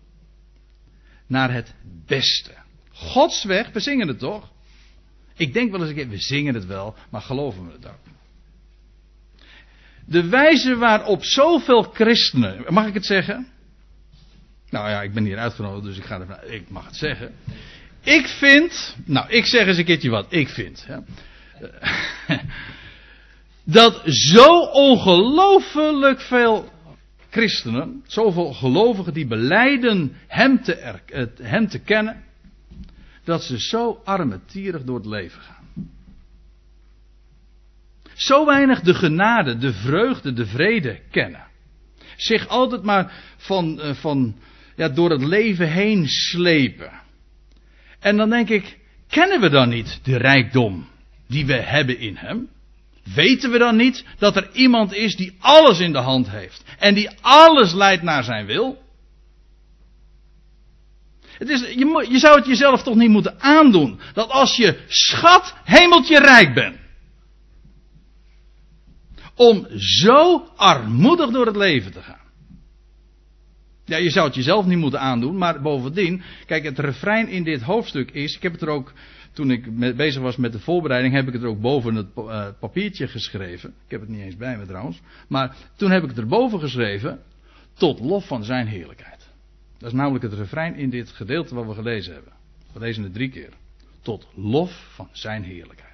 [1.28, 1.74] Naar het
[2.06, 2.54] beste.
[2.92, 4.52] Gods weg, we zingen het toch?
[5.36, 8.17] Ik denk wel eens een keer, we zingen het wel, maar geloven we het ook?
[10.10, 13.48] De wijze waarop zoveel christenen, mag ik het zeggen?
[14.70, 17.34] Nou ja, ik ben hier uitgenodigd, dus ik ga ervan ik mag het zeggen.
[18.04, 20.88] Ik vind, nou ik zeg eens een keertje wat ik vind.
[20.88, 20.98] Hè.
[23.64, 26.70] dat zo ongelooflijk veel
[27.30, 31.00] christenen, zoveel gelovigen die beleiden hem te,
[31.42, 32.24] hem te kennen,
[33.24, 35.57] dat ze zo armetierig door het leven gaan.
[38.18, 41.46] Zo weinig de genade, de vreugde, de vrede kennen.
[42.16, 44.36] Zich altijd maar van, eh, van
[44.76, 46.92] ja, door het leven heen slepen.
[48.00, 48.78] En dan denk ik,
[49.10, 50.88] kennen we dan niet de rijkdom
[51.28, 52.50] die we hebben in hem?
[53.16, 56.94] Weten we dan niet dat er iemand is die alles in de hand heeft en
[56.94, 58.86] die alles leidt naar zijn wil?
[61.38, 64.00] Het is, je, je zou het jezelf toch niet moeten aandoen.
[64.14, 66.87] Dat als je schat hemeltje rijk bent.
[69.38, 72.26] Om zo armoedig door het leven te gaan.
[73.86, 77.62] Ja, je zou het jezelf niet moeten aandoen, maar bovendien, kijk, het refrein in dit
[77.62, 78.94] hoofdstuk is, ik heb het er ook,
[79.32, 82.48] toen ik bezig was met de voorbereiding, heb ik het er ook boven het uh,
[82.60, 83.70] papiertje geschreven.
[83.70, 87.20] Ik heb het niet eens bij me trouwens, maar toen heb ik het erboven geschreven,
[87.74, 89.30] tot lof van zijn heerlijkheid.
[89.78, 92.34] Dat is namelijk het refrein in dit gedeelte wat we gelezen hebben.
[92.74, 93.50] We lezen het drie keer.
[94.02, 95.87] Tot lof van zijn heerlijkheid.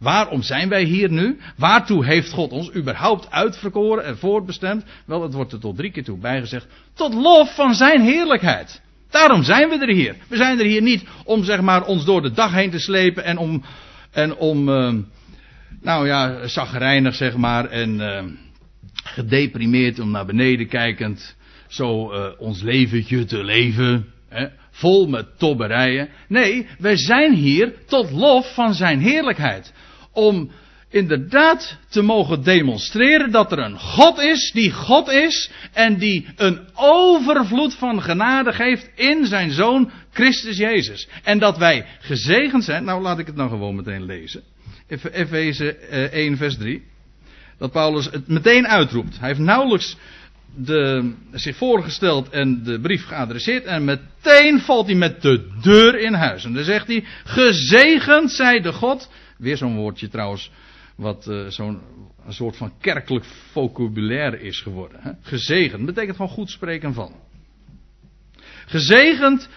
[0.00, 1.38] Waarom zijn wij hier nu?
[1.56, 4.84] Waartoe heeft God ons überhaupt uitverkoren en voorbestemd?
[5.06, 6.66] Wel, het wordt er tot drie keer toe bijgezegd.
[6.94, 8.80] Tot lof van zijn heerlijkheid.
[9.10, 10.16] Daarom zijn we er hier.
[10.28, 13.24] We zijn er hier niet om zeg maar ons door de dag heen te slepen
[13.24, 13.64] en om,
[14.10, 14.94] en om, uh,
[15.80, 18.22] nou ja, zagrijnig zeg maar en uh,
[19.04, 21.36] gedeprimeerd om naar beneden kijkend
[21.68, 24.06] zo uh, ons leventje te leven.
[24.28, 26.08] Hè, vol met tobberijen.
[26.28, 29.72] Nee, wij zijn hier tot lof van zijn heerlijkheid
[30.12, 30.50] om
[30.90, 36.60] inderdaad te mogen demonstreren dat er een God is die God is en die een
[36.74, 41.08] overvloed van genade geeft in zijn zoon Christus Jezus.
[41.22, 44.42] En dat wij gezegend zijn, nou laat ik het nou gewoon meteen lezen.
[45.12, 46.82] Efeze 1 vers 3.
[47.58, 49.18] Dat Paulus het meteen uitroept.
[49.18, 49.96] Hij heeft nauwelijks
[50.56, 53.64] de, zich voorgesteld en de brief geadresseerd.
[53.64, 56.44] En meteen valt hij met de deur in huis.
[56.44, 60.50] En dan zegt hij: Gezegend zij de God Weer zo'n woordje trouwens,
[60.96, 61.80] wat uh, zo'n
[62.28, 65.00] soort van kerkelijk vocabulaire is geworden.
[65.02, 65.10] Hè?
[65.22, 67.14] Gezegend betekent gewoon goed spreken van.
[68.66, 69.48] Gezegend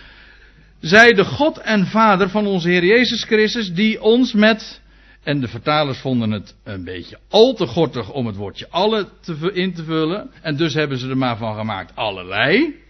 [0.79, 4.81] zij de God en Vader van onze Heer Jezus Christus, die ons met,
[5.23, 9.51] en de vertalers vonden het een beetje al te gortig om het woordje alle te,
[9.53, 12.81] in te vullen, en dus hebben ze er maar van gemaakt allerlei.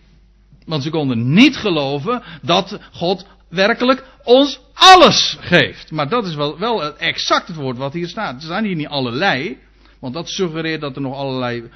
[0.66, 5.92] Want ze konden niet geloven dat God werkelijk ons alles geeft.
[5.92, 8.36] Maar dat is wel, wel exact het woord wat hier staat.
[8.36, 9.58] Er staan hier niet allerlei.
[10.00, 11.70] Want dat suggereert dat er nog allerlei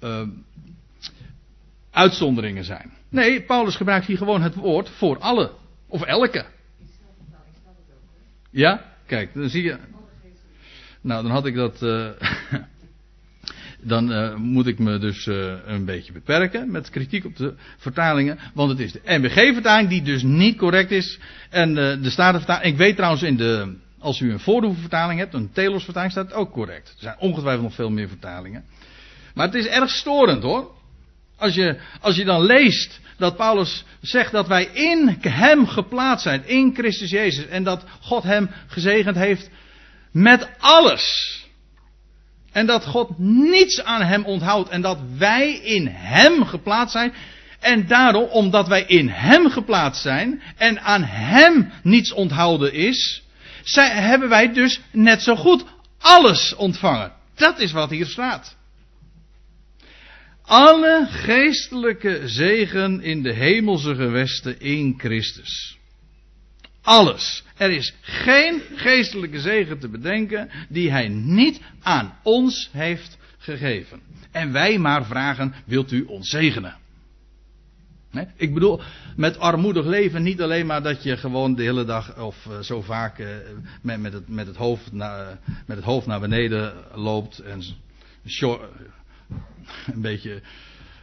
[0.00, 0.22] uh,
[1.90, 2.92] uitzonderingen zijn.
[3.08, 5.52] Nee, Paulus gebruikt hier gewoon het woord voor alle.
[5.88, 6.44] Of elke.
[8.50, 9.78] Ja, kijk, dan zie je.
[11.00, 11.82] Nou, dan had ik dat.
[11.82, 12.08] Uh,
[13.82, 18.38] dan uh, moet ik me dus uh, een beetje beperken met kritiek op de vertalingen.
[18.54, 21.18] Want het is de NBG-vertaling die dus niet correct is.
[21.50, 22.72] En uh, de Statenvertaling.
[22.72, 23.74] Ik weet trouwens in de.
[23.98, 26.88] Als u een voorhoevenvertaling hebt, een Telos-vertaling, staat het ook correct.
[26.88, 28.64] Er zijn ongetwijfeld nog veel meer vertalingen.
[29.34, 30.70] Maar het is erg storend hoor.
[31.36, 36.46] Als je, als je dan leest dat Paulus zegt dat wij in hem geplaatst zijn,
[36.46, 37.46] in Christus Jezus.
[37.46, 39.50] En dat God hem gezegend heeft
[40.12, 41.36] met alles.
[42.52, 44.68] En dat God niets aan hem onthoudt.
[44.68, 47.14] En dat wij in hem geplaatst zijn.
[47.60, 50.42] En daarom, omdat wij in hem geplaatst zijn.
[50.56, 53.22] En aan hem niets onthouden is.
[53.62, 55.64] Zij, hebben wij dus net zo goed
[55.98, 57.12] alles ontvangen.
[57.34, 58.56] Dat is wat hier staat.
[60.42, 65.78] Alle geestelijke zegen in de hemelse gewesten in Christus.
[66.82, 67.44] Alles.
[67.56, 74.00] Er is geen geestelijke zegen te bedenken die hij niet aan ons heeft gegeven.
[74.30, 76.76] En wij maar vragen, wilt u ons zegenen?
[78.10, 78.26] Nee?
[78.36, 78.80] Ik bedoel,
[79.16, 82.82] met armoedig leven niet alleen maar dat je gewoon de hele dag of uh, zo
[82.82, 83.28] vaak uh,
[83.82, 87.62] met, met, het, met, het hoofd na, met het hoofd naar beneden loopt en
[89.92, 90.42] een beetje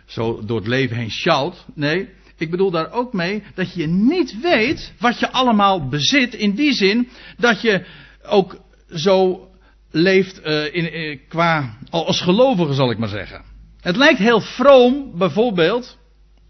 [0.05, 1.65] zo door het leven heen sjouwt.
[1.73, 2.09] Nee,
[2.41, 6.33] ik bedoel daar ook mee dat je niet weet wat je allemaal bezit.
[6.33, 7.85] In die zin dat je
[8.23, 8.57] ook
[8.93, 9.47] zo
[9.91, 13.43] leeft uh, in, uh, qua, als gelovige zal ik maar zeggen.
[13.81, 15.97] Het lijkt heel vroom, bijvoorbeeld.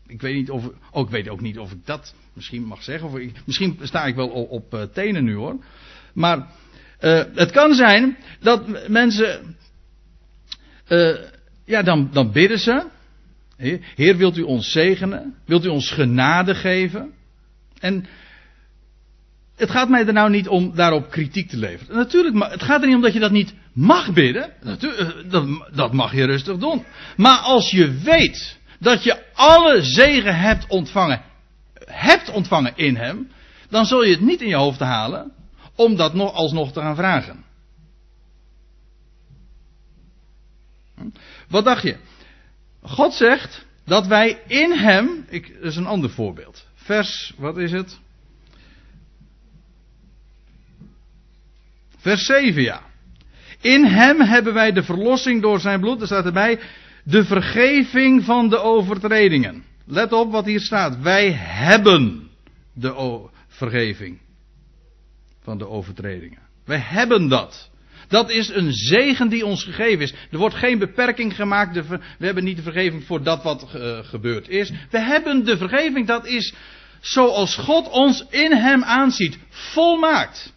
[0.08, 3.08] Ik weet, niet of, oh, ik weet ook niet of ik dat misschien mag zeggen.
[3.10, 5.64] Of misschien sta ik wel op, op uh, tenen nu hoor.
[6.14, 6.48] Maar
[7.34, 9.56] het kan zijn dat mensen.
[11.66, 12.86] ja, dan, dan bidden ze.
[13.96, 15.36] Heer, wilt u ons zegenen?
[15.46, 17.14] Wilt u ons genade geven?
[17.80, 18.06] En
[19.56, 21.96] het gaat mij er nou niet om daarop kritiek te leveren.
[21.96, 24.54] Natuurlijk, maar het gaat er niet om dat je dat niet mag bidden.
[24.64, 26.86] Eh, dat, dat mag je rustig doen.
[27.18, 31.22] Maar als je weet dat je alle zegen hebt ontvangen,
[31.86, 33.32] hebt ontvangen in hem,
[33.70, 35.32] dan zul je het niet in je hoofd halen
[35.76, 37.44] om dat nog alsnog te gaan vragen.
[40.96, 41.10] Hm?
[41.48, 41.98] Wat dacht je?
[42.82, 46.68] God zegt dat wij in Hem, ik, dat is een ander voorbeeld.
[46.76, 48.00] Vers, wat is het?
[51.98, 52.82] Vers 7, ja.
[53.62, 56.60] In Hem hebben wij de verlossing door Zijn bloed, er staat erbij,
[57.04, 59.64] de vergeving van de overtredingen.
[59.86, 61.02] let op wat hier staat.
[61.02, 62.30] Wij hebben
[62.74, 64.20] de vergeving
[65.42, 66.40] van de overtredingen.
[66.66, 67.70] Wij hebben dat.
[68.10, 70.14] Dat is een zegen die ons gegeven is.
[70.32, 71.88] Er wordt geen beperking gemaakt.
[71.88, 74.72] We hebben niet de vergeving voor dat wat uh, gebeurd is.
[74.90, 76.08] We hebben de vergeving.
[76.08, 76.54] Dat is
[77.00, 79.38] zoals God ons in Hem aanziet.
[79.50, 80.54] Volmaakt.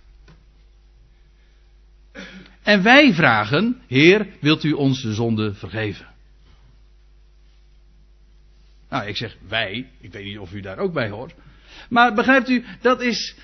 [2.62, 6.06] En wij vragen, Heer, wilt u ons de zonde vergeven?
[8.90, 9.90] Nou, ik zeg wij.
[10.00, 11.34] Ik weet niet of u daar ook bij hoort.
[11.88, 13.34] Maar begrijpt u, dat is.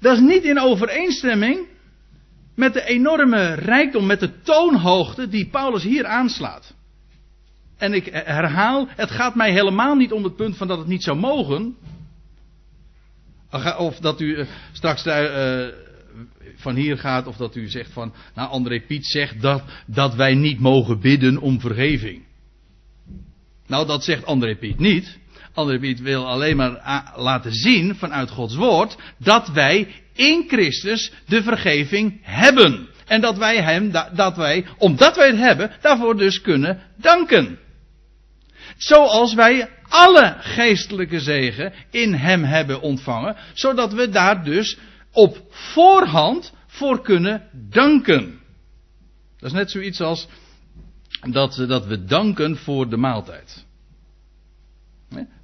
[0.00, 1.72] Dat is niet in overeenstemming
[2.54, 6.74] met de enorme rijkdom, met de toonhoogte die Paulus hier aanslaat.
[7.76, 11.02] En ik herhaal, het gaat mij helemaal niet om het punt van dat het niet
[11.02, 11.76] zou mogen.
[13.78, 15.66] Of dat u eh, straks uh,
[16.56, 20.34] van hier gaat, of dat u zegt van, nou André Piet zegt dat, dat wij
[20.34, 22.22] niet mogen bidden om vergeving.
[23.66, 25.18] Nou, dat zegt André Piet niet.
[25.54, 31.42] André Piet wil alleen maar laten zien vanuit Gods woord dat wij in Christus de
[31.42, 32.88] vergeving hebben.
[33.06, 37.58] En dat wij hem, dat wij, omdat wij het hebben, daarvoor dus kunnen danken.
[38.76, 44.78] Zoals wij alle geestelijke zegen in hem hebben ontvangen, zodat we daar dus
[45.12, 48.40] op voorhand voor kunnen danken.
[49.38, 50.28] Dat is net zoiets als
[51.30, 53.64] dat, dat we danken voor de maaltijd.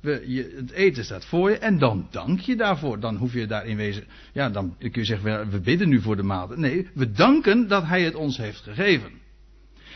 [0.01, 3.01] We, je, het eten staat voor je en dan dank je daarvoor.
[3.01, 4.05] Dan hoef je daar in wezen.
[4.33, 6.59] Ja, dan kun je zeggen: we bidden nu voor de maaltijd.
[6.59, 9.11] Nee, we danken dat Hij het ons heeft gegeven.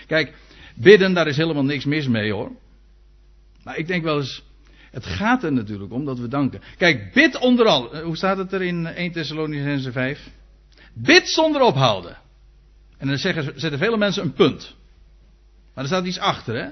[0.06, 0.34] Kijk,
[0.74, 2.52] bidden, daar is helemaal niks mis mee hoor.
[3.62, 4.44] Maar ik denk wel eens.
[4.90, 6.60] Het gaat er natuurlijk om dat we danken.
[6.76, 7.94] Kijk, bid onder al.
[7.94, 10.30] Eh, hoe staat het er in 1 Thessalonicense 5?
[10.92, 12.16] Bid zonder ophouden.
[12.98, 14.76] En dan zeggen, zetten vele mensen een punt.
[15.74, 16.68] Maar er staat iets achter, hè?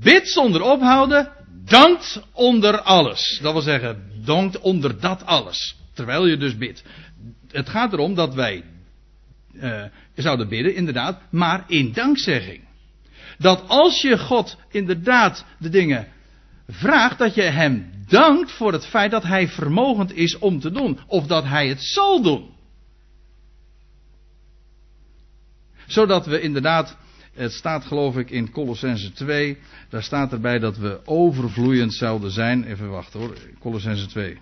[0.00, 1.32] Bid zonder ophouden,
[1.64, 3.38] dankt onder alles.
[3.42, 5.76] Dat wil zeggen, dankt onder dat alles.
[5.94, 6.84] Terwijl je dus bidt.
[7.50, 8.64] Het gaat erom dat wij
[9.52, 12.64] uh, zouden bidden, inderdaad, maar in dankzegging.
[13.38, 16.08] Dat als je God inderdaad de dingen
[16.68, 20.98] vraagt, dat je hem dankt voor het feit dat hij vermogend is om te doen.
[21.06, 22.54] Of dat hij het zal doen.
[25.86, 26.96] Zodat we inderdaad
[27.36, 29.58] het staat geloof ik in Colossense 2.
[29.88, 32.64] Daar staat erbij dat we overvloeiend zouden zijn.
[32.64, 33.36] Even wachten hoor.
[33.58, 34.30] Colossense 2.
[34.30, 34.38] Ik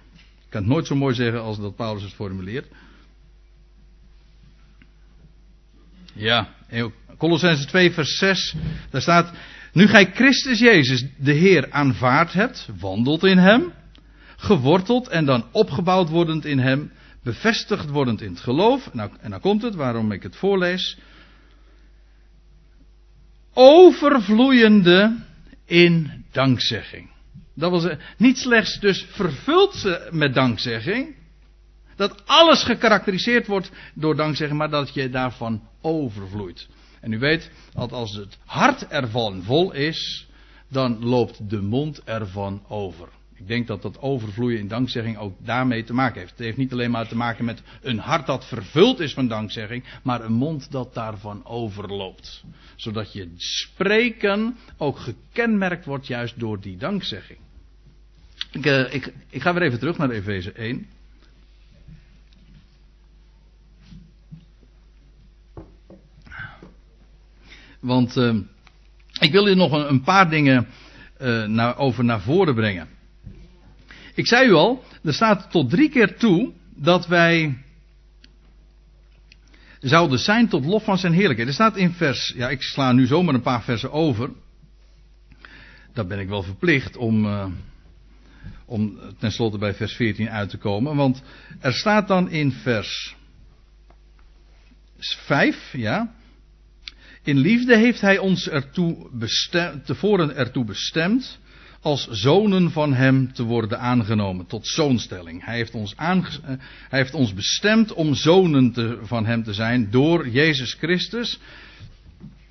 [0.49, 2.67] kan het nooit zo mooi zeggen als dat Paulus het formuleert.
[6.15, 6.49] Ja,
[7.19, 8.55] Colossense 2 vers 6.
[8.91, 9.33] Daar staat.
[9.73, 13.73] Nu gij Christus Jezus de Heer aanvaard hebt, wandelt in hem,
[14.37, 18.93] geworteld en dan opgebouwd wordend in hem, bevestigd wordend in het geloof.
[18.93, 20.99] Nou, en dan komt het, waarom ik het voorlees
[23.55, 25.17] overvloeiende
[25.65, 27.11] in dankzegging.
[27.55, 27.87] Dat was
[28.17, 31.15] niet slechts dus vervuld ze met dankzegging.
[31.97, 36.69] Dat alles gekarakteriseerd wordt door dankzegging, maar dat je daarvan overvloeit.
[37.01, 40.29] En u weet, dat als het hart ervan vol is,
[40.69, 43.09] dan loopt de mond ervan over.
[43.45, 46.31] Ik denk dat dat overvloeien in dankzegging ook daarmee te maken heeft.
[46.31, 49.85] Het heeft niet alleen maar te maken met een hart dat vervuld is van dankzegging,
[50.03, 52.45] maar een mond dat daarvan overloopt.
[52.77, 57.39] Zodat je spreken ook gekenmerkt wordt juist door die dankzegging.
[58.53, 60.87] Ik, uh, ik, ik ga weer even terug naar Efeze 1.
[67.81, 68.35] Want uh,
[69.21, 70.67] ik wil hier nog een, paar dingen
[71.21, 72.94] uh, naar, over naar voren brengen.
[74.15, 77.59] Ik zei u al, er staat tot drie keer toe dat wij
[79.81, 81.49] zouden zijn tot lof van zijn heerlijkheid.
[81.49, 84.31] Er staat in vers, ja ik sla nu zomaar een paar versen over.
[85.93, 87.47] Dat ben ik wel verplicht om, uh,
[88.65, 90.97] om tenslotte bij vers 14 uit te komen.
[90.97, 91.23] Want
[91.61, 93.17] er staat dan in vers
[94.99, 96.15] 5, ja.
[97.23, 101.39] In liefde heeft hij ons ertoe bestemd, tevoren ertoe bestemd
[101.85, 105.45] als zonen van hem te worden aangenomen, tot zoonstelling.
[105.45, 106.19] Hij heeft ons, eh,
[106.89, 111.39] heeft ons bestemd om zonen te, van hem te zijn door Jezus Christus,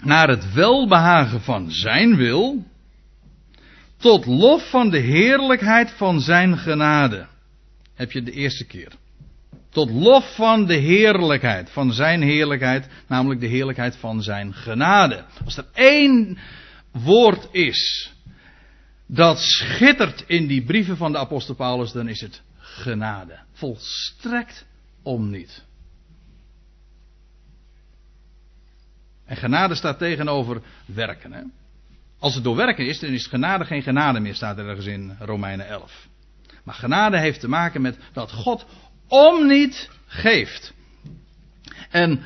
[0.02, 2.66] naar het welbehagen van zijn wil,
[3.98, 7.28] tot lof van de heerlijkheid van zijn genade.
[7.96, 8.92] Heb je de eerste keer.
[9.70, 15.24] Tot lof van de heerlijkheid, van zijn heerlijkheid, namelijk de heerlijkheid van zijn genade.
[15.46, 16.38] Als er één
[16.92, 18.13] woord is
[19.06, 23.40] dat schittert in die brieven van de apostel Paulus, dan is het genade.
[23.52, 24.66] Volstrekt
[25.02, 25.64] om niet.
[29.26, 31.34] En genade staat tegenover werken.
[31.34, 31.42] Hè?
[32.20, 35.16] Als het door werken is, dan is genade geen genade meer, staat er ergens in
[35.20, 36.08] Romeinen 11.
[36.64, 38.66] Maar genade heeft te maken met dat God
[39.08, 40.74] om niet geeft.
[41.90, 42.22] En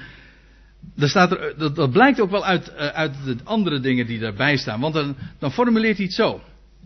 [0.97, 4.19] er staat er, dat, dat blijkt ook wel uit, eh, uit de andere dingen die
[4.19, 4.80] daarbij staan.
[4.80, 6.41] Want dan, dan formuleert hij het zo.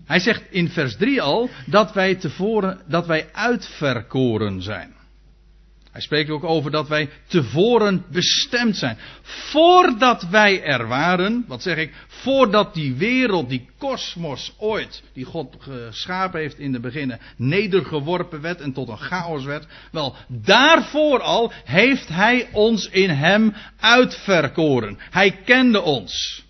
[0.06, 5.00] Hij zegt in vers 3 al dat wij tevoren, dat wij uitverkoren zijn.
[5.92, 8.98] Hij spreekt ook over dat wij tevoren bestemd zijn.
[9.22, 15.56] Voordat wij er waren, wat zeg ik, voordat die wereld, die kosmos ooit, die God
[15.60, 19.66] geschapen heeft in de beginnen, nedergeworpen werd en tot een chaos werd.
[19.92, 24.98] Wel, daarvoor al heeft Hij ons in Hem uitverkoren.
[25.10, 26.44] Hij kende ons.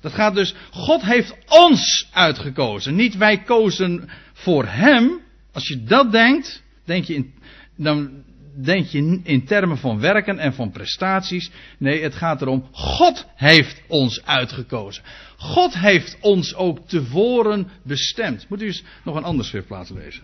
[0.00, 2.94] Dat gaat dus, God heeft ons uitgekozen.
[2.94, 5.20] Niet wij kozen voor Hem.
[5.52, 7.34] Als je dat denkt, denk je in,
[7.76, 8.24] dan
[8.62, 11.50] denk je in termen van werken en van prestaties.
[11.78, 15.02] Nee, het gaat erom, God heeft ons uitgekozen.
[15.36, 18.48] God heeft ons ook tevoren bestemd.
[18.48, 20.22] Moet u eens nog een ander schriftplaats lezen.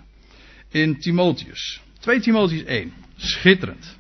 [0.69, 1.81] In Timotheus.
[2.01, 2.93] 2 Timotheus 1.
[3.17, 3.97] Schitterend.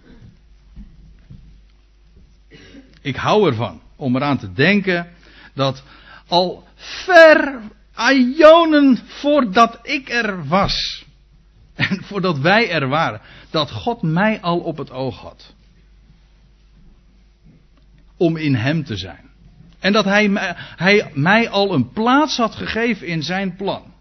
[3.02, 5.08] Ik hou ervan om eraan te denken
[5.54, 5.82] dat
[6.28, 7.60] al ver
[7.94, 11.04] aionen voordat ik er was,
[11.74, 15.54] en voordat wij er waren, dat God mij al op het oog had.
[18.16, 19.30] Om in Hem te zijn.
[19.78, 20.30] En dat hij,
[20.76, 23.92] hij mij al een plaats had gegeven in zijn plan.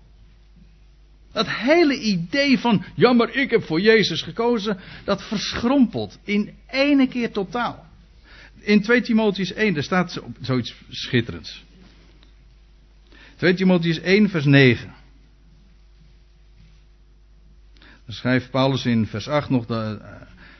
[1.31, 7.07] Dat hele idee van, ja maar ik heb voor Jezus gekozen, dat verschrompelt in ene
[7.07, 7.85] keer totaal.
[8.63, 11.63] In 2 Timotheus 1, daar staat zoiets schitterends.
[13.35, 14.93] 2 Timotheus 1 vers 9.
[18.05, 20.07] Dan schrijft Paulus in vers 8 nog, de, uh,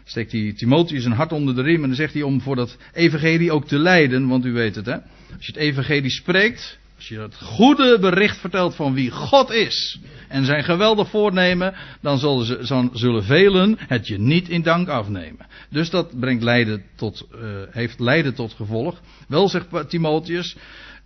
[0.04, 2.78] steekt hij Timotheus een hart onder de riem en dan zegt hij om voor dat
[2.94, 4.96] evangelie ook te lijden, want u weet het hè.
[5.36, 10.00] Als je het evangelie spreekt, als je het goede bericht vertelt van wie God is
[10.28, 15.46] en zijn geweldig voornemen, dan zullen, ze, zullen velen het je niet in dank afnemen.
[15.70, 17.40] Dus dat brengt lijden tot, uh,
[17.72, 19.02] heeft lijden tot gevolg.
[19.28, 20.56] Wel zegt Timotheus,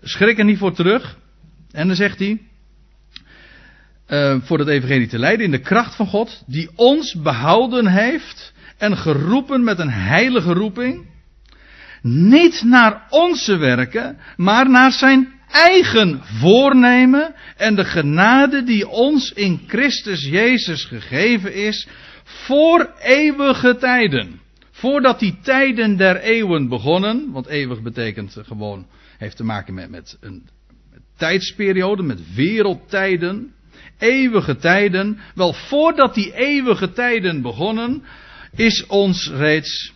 [0.02, 1.18] schrik er niet voor terug.
[1.72, 2.42] En dan zegt hij,
[4.08, 8.54] uh, voor het evangelie te leiden in de kracht van God, die ons behouden heeft
[8.78, 11.06] en geroepen met een heilige roeping.
[12.02, 19.62] Niet naar onze werken, maar naar zijn eigen voornemen en de genade die ons in
[19.68, 21.88] Christus Jezus gegeven is
[22.24, 24.42] voor eeuwige tijden.
[24.72, 28.88] Voordat die tijden der eeuwen begonnen, want eeuwig betekent gewoon,
[29.18, 30.48] heeft te maken met, met een
[31.18, 33.52] tijdsperiode, met wereldtijden
[33.98, 38.04] eeuwige tijden, wel voordat die eeuwige tijden begonnen,
[38.56, 39.94] is ons reeds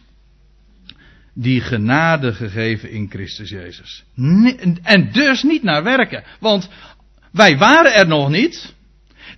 [1.33, 4.03] die genade gegeven in Christus Jezus.
[4.83, 6.23] En dus niet naar werken.
[6.39, 6.69] Want
[7.31, 8.73] wij waren er nog niet.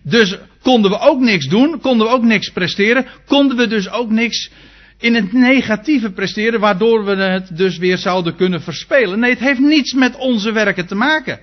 [0.02, 4.10] Dus konden we ook niks doen, konden we ook niks presteren, konden we dus ook
[4.10, 4.52] niks
[4.98, 9.20] in het negatieve presteren, waardoor we het dus weer zouden kunnen verspelen.
[9.20, 11.40] Nee, het heeft niets met onze werken te maken.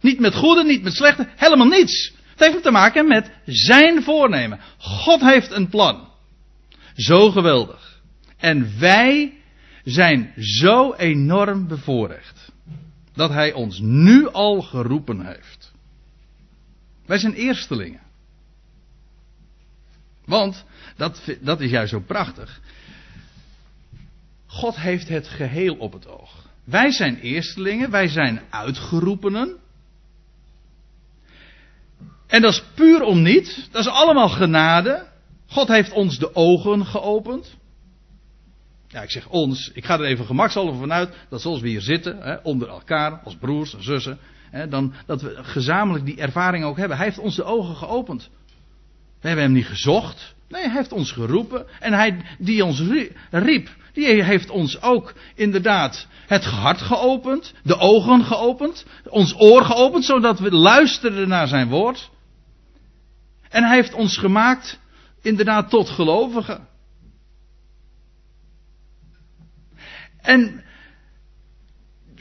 [0.00, 2.12] Niet met goede, niet met slechte, helemaal niets.
[2.36, 4.60] Het heeft te maken met zijn voornemen.
[4.78, 6.08] God heeft een plan.
[6.94, 8.00] Zo geweldig.
[8.38, 9.37] En wij
[9.90, 12.52] zijn zo enorm bevoorrecht.
[13.12, 15.72] Dat hij ons nu al geroepen heeft.
[17.06, 18.00] Wij zijn eerstelingen.
[20.24, 20.64] Want,
[20.96, 22.60] dat, dat is juist zo prachtig.
[24.46, 26.48] God heeft het geheel op het oog.
[26.64, 29.56] Wij zijn eerstelingen, wij zijn uitgeroepenen.
[32.26, 33.68] En dat is puur om niet.
[33.70, 35.06] Dat is allemaal genade.
[35.46, 37.56] God heeft ons de ogen geopend.
[38.88, 39.70] Ja, ik zeg ons.
[39.74, 43.36] Ik ga er even gemakshalve vanuit dat zoals we hier zitten, hè, onder elkaar, als
[43.36, 44.18] broers en zussen,
[44.50, 46.96] hè, dan, dat we gezamenlijk die ervaring ook hebben.
[46.96, 48.30] Hij heeft ons de ogen geopend.
[49.20, 50.34] We hebben hem niet gezocht.
[50.48, 51.66] Nee, hij heeft ons geroepen.
[51.80, 52.82] En hij die ons
[53.30, 60.04] riep, die heeft ons ook inderdaad het hart geopend, de ogen geopend, ons oor geopend,
[60.04, 62.10] zodat we luisterden naar zijn woord.
[63.48, 64.80] En hij heeft ons gemaakt
[65.22, 66.66] inderdaad tot gelovigen.
[70.28, 70.64] En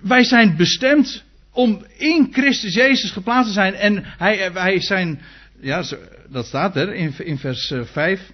[0.02, 3.74] wij zijn bestemd om in Christus Jezus geplaatst te zijn.
[3.74, 5.22] En hij, wij zijn,
[5.60, 5.84] ja,
[6.30, 8.20] dat staat er in, in vers 5.
[8.20, 8.26] Eh,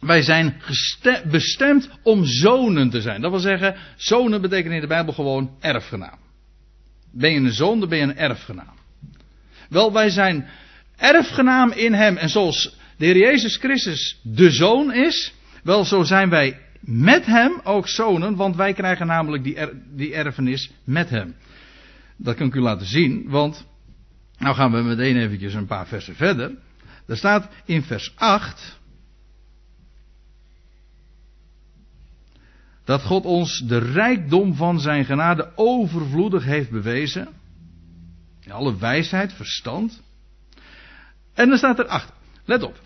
[0.00, 0.62] wij zijn
[1.30, 3.20] bestemd om zonen te zijn.
[3.20, 6.18] Dat wil zeggen, zonen betekent in de Bijbel gewoon erfgenaam.
[7.12, 8.76] Ben je een zoon, dan ben je een erfgenaam.
[9.68, 10.48] Wel, wij zijn
[10.96, 12.16] erfgenaam in hem.
[12.16, 15.32] En zoals de Heer Jezus Christus de zoon is,
[15.62, 19.58] wel zo zijn wij met hem ook zonen, want wij krijgen namelijk die,
[19.94, 21.34] die erfenis met hem.
[22.16, 23.66] Dat kan ik u laten zien, want
[24.38, 26.56] nou gaan we meteen eventjes een paar versen verder.
[27.06, 28.78] Er staat in vers 8
[32.84, 37.28] dat God ons de rijkdom van zijn genade overvloedig heeft bewezen.
[38.48, 40.02] Alle wijsheid, verstand.
[41.34, 42.14] En dan staat er achter,
[42.44, 42.80] let op.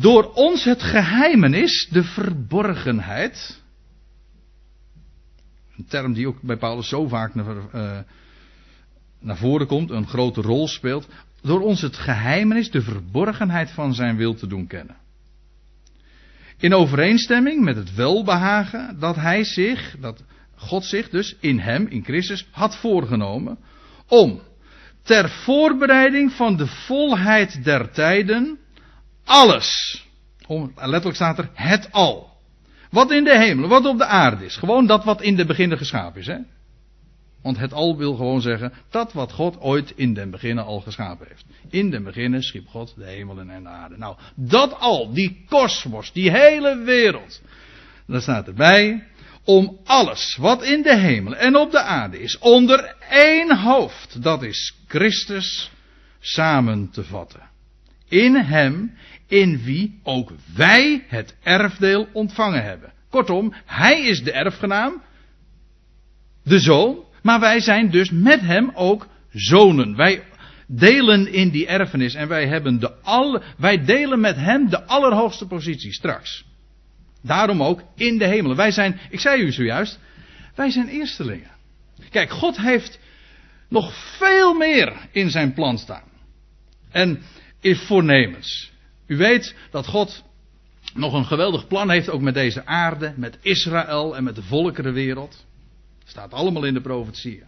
[0.00, 3.62] Door ons het geheimenis, de verborgenheid.
[5.76, 7.98] Een term die ook bij Paulus zo vaak naar, uh,
[9.20, 11.08] naar voren komt, een grote rol speelt.
[11.42, 14.96] Door ons het geheimenis, de verborgenheid van zijn wil te doen kennen.
[16.58, 20.22] In overeenstemming met het welbehagen dat hij zich, dat
[20.54, 23.58] God zich dus in hem, in Christus, had voorgenomen.
[24.08, 24.40] Om
[25.02, 28.58] ter voorbereiding van de volheid der tijden
[29.28, 30.02] alles.
[30.46, 32.30] Om, letterlijk staat er het al.
[32.90, 34.56] Wat in de hemel, wat op de aarde is.
[34.56, 36.26] Gewoon dat wat in de beginnen geschapen is.
[36.26, 36.38] Hè?
[37.42, 41.26] Want het al wil gewoon zeggen dat wat God ooit in den beginnen al geschapen
[41.28, 41.44] heeft.
[41.68, 43.96] In den beginnen schiep God de hemelen en de aarde.
[43.96, 47.42] Nou, dat al, die kosmos, die hele wereld.
[48.06, 49.04] Dan staat erbij,
[49.44, 54.42] om alles wat in de hemel en op de aarde is, onder één hoofd, dat
[54.42, 55.70] is Christus,
[56.20, 57.40] samen te vatten.
[58.08, 58.96] In hem,
[59.28, 62.92] in wie ook wij het erfdeel ontvangen hebben.
[63.10, 65.02] Kortom, hij is de erfgenaam,
[66.44, 69.96] de zoon, maar wij zijn dus met hem ook zonen.
[69.96, 70.22] Wij
[70.66, 75.46] delen in die erfenis en wij hebben de alle, wij delen met hem de allerhoogste
[75.46, 76.44] positie straks.
[77.22, 78.56] Daarom ook in de hemelen.
[78.56, 79.98] Wij zijn, ik zei u zojuist,
[80.54, 81.50] wij zijn eerstelingen.
[82.10, 82.98] Kijk, God heeft
[83.68, 86.08] nog veel meer in zijn plan staan.
[86.90, 87.22] En
[87.60, 88.72] is voornemens.
[89.08, 90.24] U weet dat God
[90.94, 95.46] nog een geweldig plan heeft ook met deze aarde, met Israël en met de volkerenwereld.
[96.04, 97.46] Staat allemaal in de profetieën.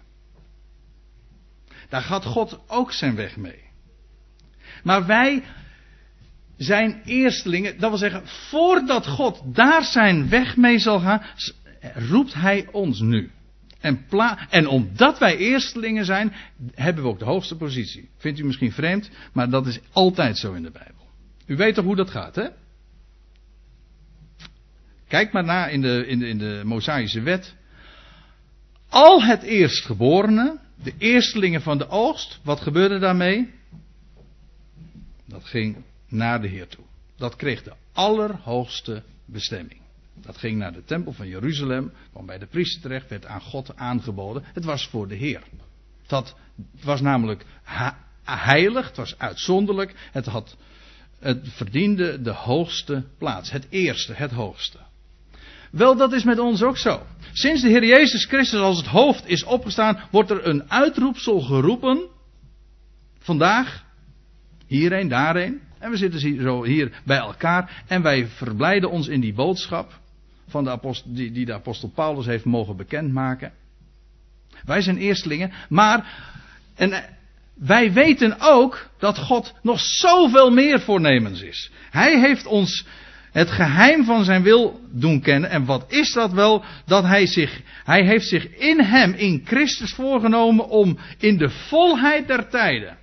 [1.88, 3.60] Daar gaat God ook zijn weg mee.
[4.82, 5.42] Maar wij
[6.56, 11.22] zijn eerstelingen, dat wil zeggen, voordat God daar zijn weg mee zal gaan,
[11.94, 13.30] roept Hij ons nu.
[13.80, 14.06] En,
[14.50, 16.32] en omdat wij eerstelingen zijn,
[16.74, 18.10] hebben we ook de hoogste positie.
[18.16, 20.99] Vindt u misschien vreemd, maar dat is altijd zo in de Bijbel.
[21.50, 22.48] U weet toch hoe dat gaat, hè?
[25.08, 27.54] Kijk maar na in de, in de, in de Mosaïsche wet.
[28.88, 33.50] Al het eerstgeborene, de eerstelingen van de oogst, wat gebeurde daarmee?
[35.24, 35.76] Dat ging
[36.08, 36.84] naar de Heer toe.
[37.16, 39.80] Dat kreeg de allerhoogste bestemming.
[40.14, 43.76] Dat ging naar de tempel van Jeruzalem, kwam bij de priester terecht, werd aan God
[43.76, 44.42] aangeboden.
[44.44, 45.42] Het was voor de Heer.
[46.06, 46.36] Dat
[46.82, 47.44] was namelijk
[48.24, 50.56] heilig, het was uitzonderlijk, het, had,
[51.20, 53.50] het verdiende de hoogste plaats.
[53.50, 54.78] Het eerste, het hoogste.
[55.70, 57.02] Wel, dat is met ons ook zo.
[57.32, 62.08] Sinds de Heer Jezus Christus als het hoofd is opgestaan, wordt er een uitroepsel geroepen.
[63.18, 63.84] Vandaag.
[64.66, 65.60] Hierheen, daarheen.
[65.78, 67.84] En we zitten zo hier bij elkaar.
[67.86, 69.98] En wij verblijden ons in die boodschap.
[70.48, 73.52] Van de apostel, die, die de apostel Paulus heeft mogen bekendmaken.
[74.64, 75.52] Wij zijn eerstelingen.
[75.68, 76.28] Maar.
[76.74, 77.18] En
[77.60, 81.70] wij weten ook dat God nog zoveel meer voornemens is.
[81.90, 82.86] Hij heeft ons
[83.32, 85.50] het geheim van zijn wil doen kennen.
[85.50, 86.64] En wat is dat wel?
[86.86, 92.26] Dat hij zich, hij heeft zich in hem, in Christus voorgenomen om in de volheid
[92.26, 92.98] der tijden.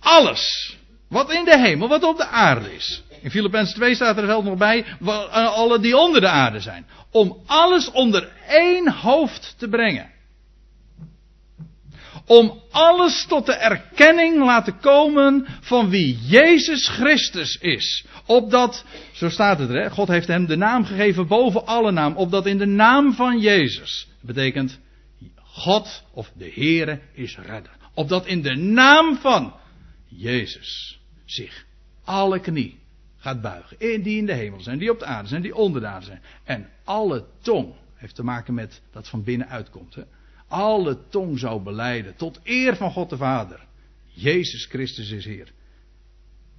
[0.00, 0.76] Alles.
[1.08, 3.02] Wat in de hemel, wat op de aarde is.
[3.22, 4.84] In Filippenzen 2 staat er zelf nog bij,
[5.30, 6.86] alle die onder de aarde zijn.
[7.10, 10.13] Om alles onder één hoofd te brengen
[12.26, 18.06] om alles tot de erkenning laten komen van wie Jezus Christus is.
[18.26, 22.46] Opdat, zo staat het er, God heeft hem de naam gegeven boven alle naam, opdat
[22.46, 24.80] in de naam van Jezus, dat betekent
[25.54, 27.72] God of de Heere is redder.
[27.94, 29.54] Opdat in de naam van
[30.08, 31.64] Jezus zich
[32.04, 32.78] alle knie
[33.18, 33.80] gaat buigen.
[33.80, 36.06] In die in de hemel zijn, die op de aarde zijn, die onder de aarde
[36.06, 36.22] zijn.
[36.44, 39.94] En alle tong heeft te maken met dat van binnen uitkomt.
[39.94, 40.02] Hè?
[40.54, 42.16] Alle tong zou beleiden.
[42.16, 43.60] Tot eer van God de Vader.
[44.04, 45.52] Jezus Christus is Heer.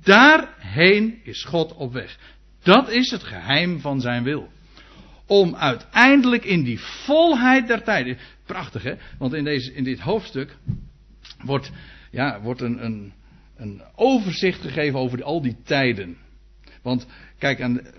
[0.03, 2.17] Daarheen is God op weg.
[2.63, 4.49] Dat is het geheim van zijn wil.
[5.25, 8.17] Om uiteindelijk in die volheid der tijden.
[8.45, 8.95] Prachtig hè?
[9.17, 10.57] Want in, deze, in dit hoofdstuk
[11.43, 11.71] wordt,
[12.11, 13.13] ja, wordt een, een,
[13.55, 16.17] een overzicht gegeven over al die tijden.
[16.81, 17.57] Want kijk,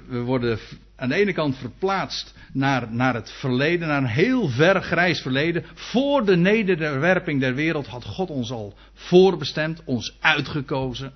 [0.08, 0.58] we worden
[0.96, 5.64] aan de ene kant verplaatst naar, naar het verleden, naar een heel ver grijs verleden.
[5.74, 11.12] Voor de nederwerping der wereld had God ons al voorbestemd, ons uitgekozen.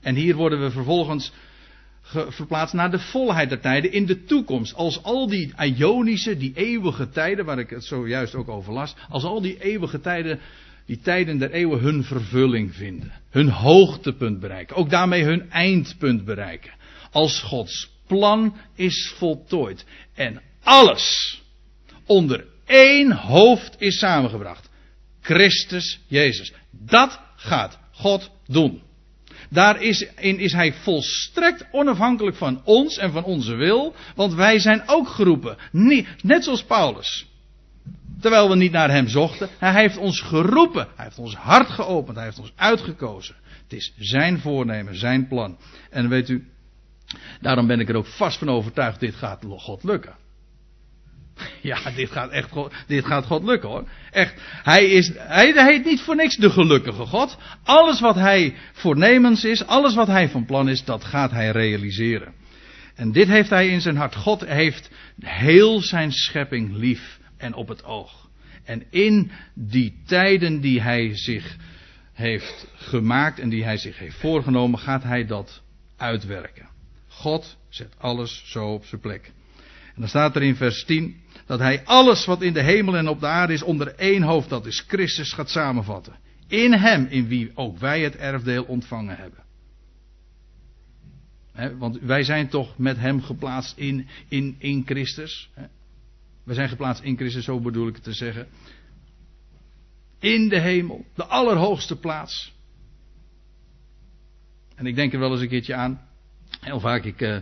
[0.00, 1.32] En hier worden we vervolgens
[2.28, 4.74] verplaatst naar de volheid der tijden in de toekomst.
[4.74, 9.24] Als al die Ionische, die eeuwige tijden, waar ik het zojuist ook over las, als
[9.24, 10.40] al die eeuwige tijden,
[10.86, 13.12] die tijden der eeuwen hun vervulling vinden.
[13.30, 14.76] Hun hoogtepunt bereiken.
[14.76, 16.72] Ook daarmee hun eindpunt bereiken.
[17.10, 19.84] Als Gods plan is voltooid.
[20.14, 21.42] En alles
[22.06, 24.68] onder één hoofd is samengebracht.
[25.20, 26.52] Christus Jezus.
[26.70, 28.82] Dat gaat God doen.
[29.50, 35.08] Daarin is hij volstrekt onafhankelijk van ons en van onze wil, want wij zijn ook
[35.08, 35.56] geroepen.
[36.22, 37.26] Net zoals Paulus.
[38.20, 42.16] Terwijl we niet naar hem zochten, hij heeft ons geroepen, hij heeft ons hart geopend,
[42.16, 43.34] hij heeft ons uitgekozen.
[43.62, 45.58] Het is zijn voornemen, zijn plan.
[45.90, 46.48] En weet u,
[47.40, 50.14] daarom ben ik er ook vast van overtuigd, dit gaat God lukken.
[51.60, 52.50] Ja, dit gaat echt
[52.86, 53.88] dit gaat God lukken hoor.
[54.10, 57.38] Echt, hij, is, hij heet niet voor niks de gelukkige God.
[57.62, 62.32] Alles wat hij voornemens is, alles wat hij van plan is, dat gaat hij realiseren.
[62.94, 64.14] En dit heeft hij in zijn hart.
[64.14, 64.90] God heeft
[65.20, 68.28] heel zijn schepping lief en op het oog.
[68.64, 71.56] En in die tijden die hij zich
[72.12, 75.62] heeft gemaakt en die hij zich heeft voorgenomen, gaat hij dat
[75.96, 76.73] uitwerken.
[77.14, 79.32] God zet alles zo op zijn plek.
[79.94, 83.08] En dan staat er in vers 10 dat hij alles wat in de hemel en
[83.08, 86.18] op de aarde is onder één hoofd, dat is Christus, gaat samenvatten.
[86.48, 89.42] In hem, in wie ook wij het erfdeel ontvangen hebben.
[91.78, 95.50] want wij zijn toch met hem geplaatst in, in, in Christus.
[96.44, 98.48] Wij zijn geplaatst in Christus, zo bedoel ik het te zeggen.
[100.18, 102.54] In de hemel, de allerhoogste plaats.
[104.74, 106.00] En ik denk er wel eens een keertje aan.
[106.64, 107.36] Heel vaak, ik, uh,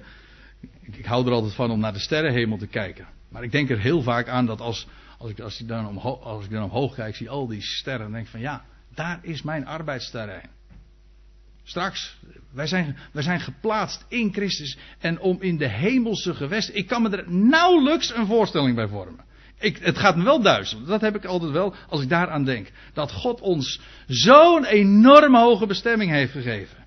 [0.81, 3.07] ik, ik, hou er altijd van om naar de sterrenhemel te kijken.
[3.29, 4.87] Maar ik denk er heel vaak aan dat als,
[5.19, 8.07] als, ik, als, ik, dan omhoog, als ik dan omhoog kijk, zie al die sterren.
[8.07, 8.65] En denk van ja,
[8.95, 10.51] daar is mijn arbeidsterrein.
[11.65, 12.17] Straks,
[12.53, 14.79] wij zijn, wij zijn geplaatst in Christus.
[14.99, 16.77] En om in de hemelse gewesten.
[16.77, 19.25] Ik kan me er nauwelijks een voorstelling bij vormen.
[19.59, 20.87] Ik, het gaat me wel duizelen.
[20.87, 22.71] Dat heb ik altijd wel als ik daaraan denk.
[22.93, 26.82] Dat God ons zo'n enorme hoge bestemming heeft gegeven.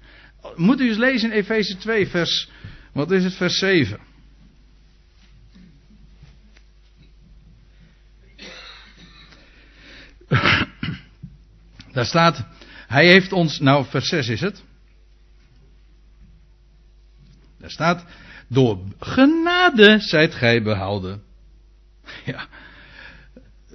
[0.55, 2.49] Moet u eens lezen in Efeze 2, vers.
[2.93, 3.99] Wat is het, vers 7.
[11.91, 12.47] Daar staat,
[12.87, 14.63] hij heeft ons, nou vers 6 is het.
[17.59, 18.05] Daar staat,
[18.47, 21.23] door genade zijt gij behouden.
[22.25, 22.47] Ja,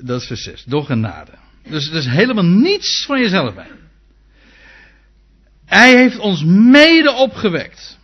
[0.01, 1.33] dat is vers 6, door genade.
[1.63, 3.71] Dus er is helemaal niets van jezelf bij.
[5.71, 7.99] Hij heeft ons mede opgewekt.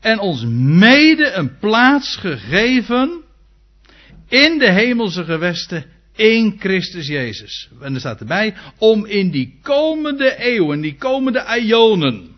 [0.00, 3.22] En ons mede een plaats gegeven
[4.28, 5.84] in de hemelse gewesten
[6.14, 7.68] in Christus Jezus.
[7.80, 12.36] En er staat erbij, om in die komende eeuwen, die komende ionen,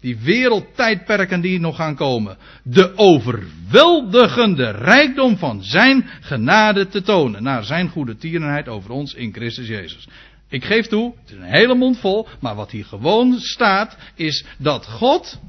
[0.00, 7.64] die wereldtijdperken die nog gaan komen, de overweldigende rijkdom van zijn genade te tonen, naar
[7.64, 10.08] zijn goede tierenheid over ons in Christus Jezus.
[10.56, 14.44] Ik geef toe, het is een hele mond vol, maar wat hier gewoon staat, is
[14.58, 15.40] dat God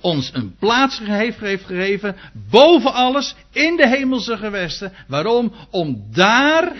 [0.00, 2.16] ons een plaats heeft gegeven
[2.50, 4.92] boven alles in de hemelse gewesten.
[5.06, 5.52] Waarom?
[5.70, 6.72] Om daar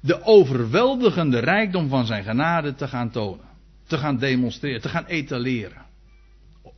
[0.00, 3.46] de overweldigende rijkdom van zijn genade te gaan tonen.
[3.86, 5.84] Te gaan demonstreren, te gaan etaleren.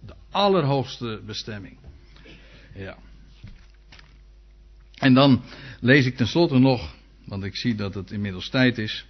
[0.06, 1.78] De allerhoogste bestemming.
[2.74, 2.96] Ja.
[4.94, 5.42] En dan
[5.80, 6.95] lees ik tenslotte nog,
[7.26, 9.06] want ik zie dat het inmiddels tijd is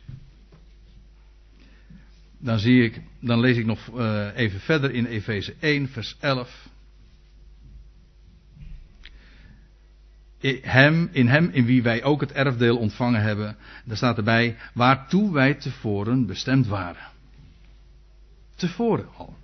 [2.39, 6.69] dan zie ik, dan lees ik nog uh, even verder in Efeze 1, vers 11.
[10.39, 13.57] In hem, in hem, in wie wij ook het erfdeel ontvangen hebben.
[13.85, 17.07] Daar staat erbij, waartoe wij tevoren bestemd waren.
[18.55, 19.37] Tevoren al.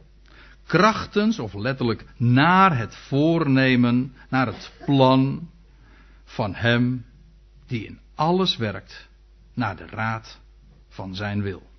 [0.67, 5.51] Krachtens, of letterlijk naar het voornemen, naar het plan
[6.25, 7.05] van hem
[7.67, 9.09] die in alles werkt,
[9.55, 10.41] naar de raad
[10.89, 11.71] van zijn wil.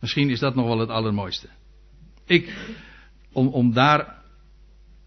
[0.00, 1.48] Misschien is dat nog wel het allermooiste.
[2.24, 2.56] Ik,
[3.32, 4.22] om, om daar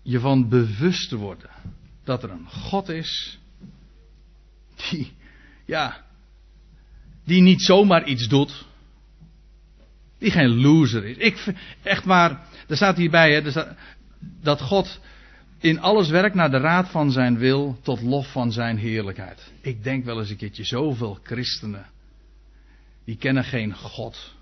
[0.01, 1.49] je van bewust te worden
[2.03, 3.39] dat er een God is
[4.89, 5.13] die,
[5.65, 6.05] ja,
[7.23, 8.65] die niet zomaar iets doet.
[10.17, 11.17] Die geen loser is.
[11.17, 13.65] Ik, echt waar, er staat hierbij hè,
[14.19, 14.99] dat God
[15.61, 19.51] in alles werkt naar de raad van zijn wil tot lof van zijn heerlijkheid.
[19.61, 21.85] Ik denk wel eens een keertje zoveel christenen.
[23.05, 24.33] Die kennen geen God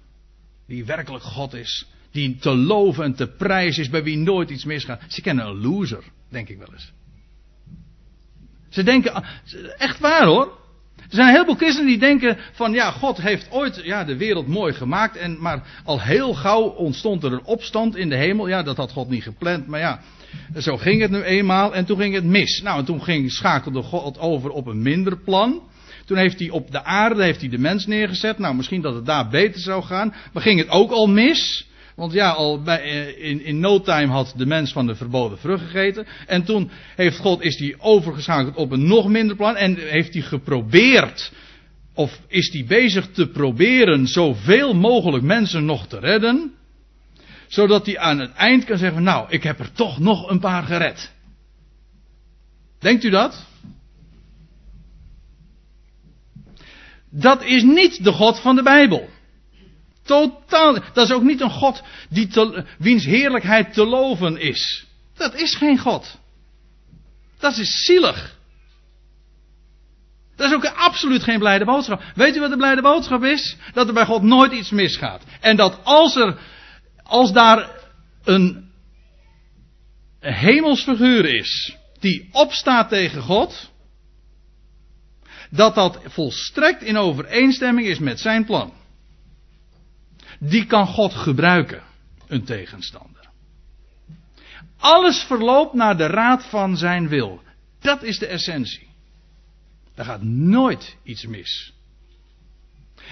[0.70, 4.66] die werkelijk God is, die te loven en te prijzen is, bij wie nooit iets
[4.66, 5.02] misgaat.
[5.08, 6.92] Ze kennen een loser, denk ik wel eens.
[8.70, 9.24] Ze denken,
[9.78, 10.58] echt waar hoor.
[10.96, 14.48] Er zijn een heleboel christenen die denken van ja, God heeft ooit ja, de wereld
[14.48, 15.16] mooi gemaakt.
[15.16, 18.48] En, maar al heel gauw ontstond er een opstand in de hemel.
[18.48, 19.68] Ja, dat had God niet gepland.
[19.68, 20.02] Maar ja,
[20.58, 21.76] zo ging het nu eenmaal.
[21.76, 22.62] En toen ging het mis.
[22.62, 25.62] Nou, en toen ging, schakelde God over op een minder plan.
[26.06, 28.38] Toen heeft hij op de aarde heeft hij de mens neergezet.
[28.38, 30.14] Nou, misschien dat het daar beter zou gaan.
[30.34, 31.68] Maar ging het ook al mis?
[31.96, 35.38] Want ja, al bij, eh, in, in no time had de mens van de verboden
[35.38, 36.08] vrucht gegeten.
[36.28, 39.56] En toen heeft God, is hij overgeschakeld op een nog minder plan.
[39.56, 41.32] En heeft hij geprobeerd,
[41.94, 46.54] of is hij bezig te proberen zoveel mogelijk mensen nog te redden.
[47.50, 50.64] Zodat hij aan het eind kan zeggen, nou, ik heb er toch nog een paar
[50.64, 51.12] gered.
[52.80, 53.46] Denkt u dat?
[57.10, 59.10] Dat is niet de God van de Bijbel.
[60.04, 60.74] Totaal.
[60.94, 62.30] Dat is ook niet een God die
[62.78, 64.86] wiens heerlijkheid te loven is.
[65.16, 66.18] Dat is geen God.
[67.40, 68.38] Dat is zielig.
[70.36, 72.04] Dat is ook absoluut geen blijde boodschap.
[72.16, 73.58] Weet u wat de blijde boodschap is?
[73.74, 75.24] Dat er bij God nooit iets misgaat.
[75.40, 76.38] En dat als er,
[77.10, 77.70] als daar
[78.24, 78.72] een
[80.20, 83.72] hemelsfiguur is die opstaat tegen God,
[85.50, 88.74] dat dat volstrekt in overeenstemming is met zijn plan.
[90.40, 91.84] Die kan God gebruiken,
[92.28, 93.30] een tegenstander.
[94.78, 97.42] Alles verloopt naar de raad van zijn wil.
[97.80, 98.88] Dat is de essentie.
[99.96, 101.74] Er gaat nooit iets mis.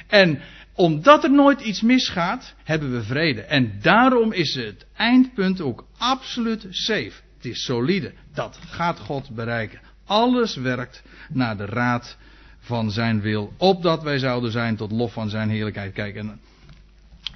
[0.07, 0.41] En
[0.77, 3.41] omdat er nooit iets misgaat, hebben we vrede.
[3.41, 7.11] En daarom is het eindpunt ook absoluut safe.
[7.35, 8.13] Het is solide.
[8.33, 9.79] Dat gaat God bereiken.
[10.05, 12.17] Alles werkt naar de raad
[12.59, 13.53] van zijn wil.
[13.57, 15.93] Opdat wij zouden zijn tot lof van zijn heerlijkheid.
[15.93, 16.39] Kijk, en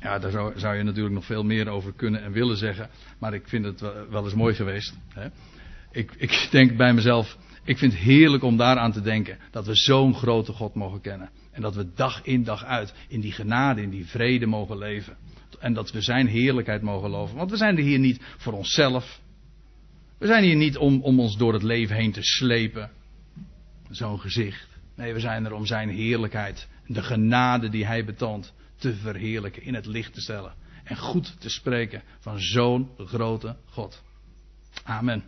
[0.01, 2.89] ja, daar zou, zou, je natuurlijk nog veel meer over kunnen en willen zeggen.
[3.19, 3.79] Maar ik vind het
[4.09, 4.97] wel, eens mooi geweest.
[5.13, 5.27] Hè?
[5.91, 9.37] Ik, ik denk bij mezelf, ik vind het heerlijk om daaraan te denken.
[9.51, 11.29] Dat we zo'n grote God mogen kennen.
[11.51, 15.17] En dat we dag in dag uit in die genade, in die vrede mogen leven.
[15.59, 17.37] En dat we zijn heerlijkheid mogen loven.
[17.37, 19.21] Want we zijn er hier niet voor onszelf.
[20.17, 22.91] We zijn hier niet om, om ons door het leven heen te slepen.
[23.89, 24.67] Zo'n gezicht.
[24.95, 26.67] Nee, we zijn er om zijn heerlijkheid.
[26.85, 30.53] De genade die hij betoont te verheerlijken, in het licht te stellen.
[30.83, 34.03] En goed te spreken van zo'n grote God.
[34.83, 35.23] Amen.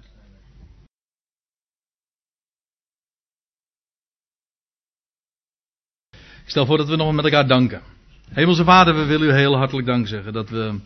[6.43, 7.81] Ik stel voor dat we nog met elkaar danken.
[8.29, 10.79] Hemelse Vader, we willen u heel hartelijk dank zeggen dat we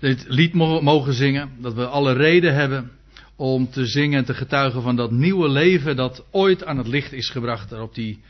[0.00, 1.50] dit lied mogen zingen.
[1.58, 2.90] Dat we alle reden hebben
[3.36, 7.12] om te zingen en te getuigen van dat nieuwe leven dat ooit aan het licht
[7.12, 7.72] is gebracht.
[7.72, 8.20] Op die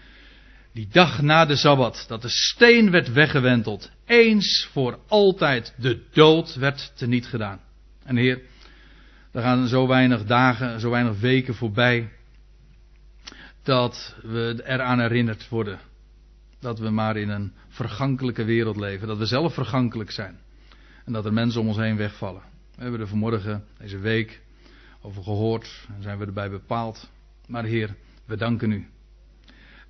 [0.72, 6.54] die dag na de Sabbat, dat de steen werd weggewenteld, eens voor altijd de dood
[6.54, 7.60] werd teniet gedaan.
[8.04, 8.40] En Heer,
[9.32, 12.08] er gaan zo weinig dagen, zo weinig weken voorbij,
[13.62, 15.78] dat we eraan herinnerd worden
[16.60, 20.38] dat we maar in een vergankelijke wereld leven, dat we zelf vergankelijk zijn
[21.04, 22.42] en dat er mensen om ons heen wegvallen.
[22.74, 24.40] We hebben er vanmorgen, deze week,
[25.02, 27.10] over gehoord en zijn we erbij bepaald.
[27.46, 27.94] Maar Heer,
[28.24, 28.86] we danken u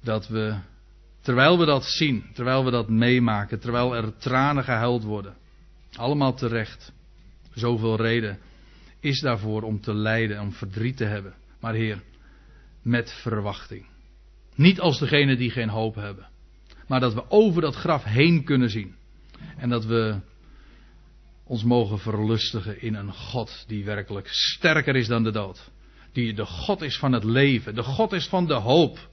[0.00, 0.56] dat we,
[1.20, 5.36] terwijl we dat zien, terwijl we dat meemaken, terwijl er tranen gehuild worden,
[5.92, 6.92] allemaal terecht,
[7.54, 8.38] zoveel reden
[9.00, 11.34] is daarvoor om te lijden, om verdriet te hebben.
[11.60, 12.02] Maar Heer,
[12.82, 13.86] met verwachting.
[14.54, 16.28] Niet als degene die geen hoop hebben,
[16.86, 18.94] maar dat we over dat graf heen kunnen zien.
[19.56, 20.20] En dat we
[21.44, 25.70] ons mogen verlustigen in een God die werkelijk sterker is dan de dood.
[26.12, 29.08] Die de God is van het leven, de God is van de hoop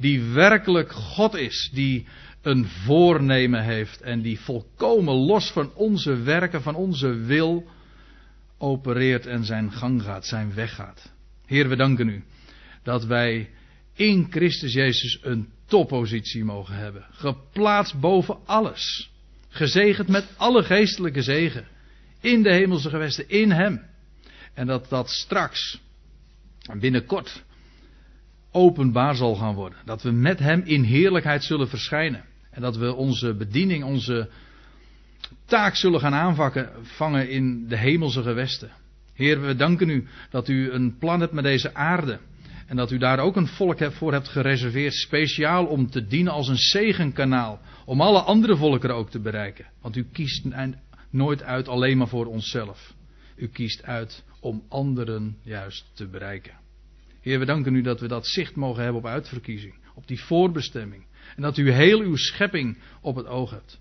[0.00, 2.06] die werkelijk God is, die
[2.42, 7.64] een voornemen heeft en die volkomen los van onze werken, van onze wil
[8.58, 11.12] opereert en zijn gang gaat, zijn weg gaat.
[11.46, 12.24] Heer, we danken u
[12.82, 13.50] dat wij
[13.94, 19.10] in Christus Jezus een toppositie mogen hebben, geplaatst boven alles,
[19.48, 21.66] gezegend met alle geestelijke zegen,
[22.20, 23.82] in de hemelse gewesten, in Hem.
[24.54, 25.80] En dat dat straks,
[26.78, 27.44] binnenkort,
[28.52, 29.78] openbaar zal gaan worden.
[29.84, 32.24] Dat we met Hem in heerlijkheid zullen verschijnen.
[32.50, 34.28] En dat we onze bediening, onze
[35.44, 38.70] taak zullen gaan aanvakken, vangen in de hemelse gewesten.
[39.14, 42.18] Heer, we danken u dat u een plan hebt met deze aarde.
[42.70, 46.48] En dat u daar ook een volk voor hebt gereserveerd, speciaal om te dienen als
[46.48, 47.60] een zegenkanaal.
[47.84, 49.66] Om alle andere volkeren ook te bereiken.
[49.80, 50.46] Want u kiest
[51.10, 52.94] nooit uit alleen maar voor onszelf.
[53.36, 56.52] U kiest uit om anderen juist te bereiken.
[57.20, 61.04] Heer, we danken u dat we dat zicht mogen hebben op uitverkiezing, op die voorbestemming.
[61.36, 63.80] En dat u heel uw schepping op het oog hebt.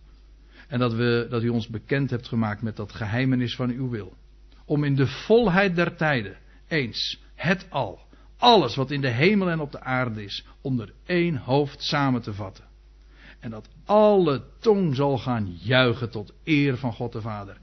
[0.67, 4.17] En dat, we, dat u ons bekend hebt gemaakt met dat geheimenis van uw wil.
[4.65, 6.37] Om in de volheid der tijden
[6.67, 8.07] eens het al
[8.39, 12.33] alles wat in de hemel en op de aarde is onder één hoofd samen te
[12.33, 12.67] vatten.
[13.39, 17.57] En dat alle tong zal gaan juichen tot eer van God de Vader.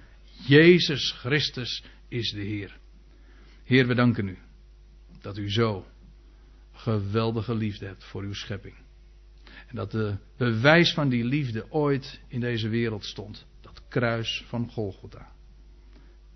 [0.47, 2.79] Jezus Christus is de Heer.
[3.65, 4.39] Heer, we danken u
[5.21, 5.87] dat u zo
[6.73, 8.75] geweldige liefde hebt voor uw schepping.
[9.67, 13.47] En dat de bewijs van die liefde ooit in deze wereld stond.
[13.61, 15.33] Dat kruis van Golgotha.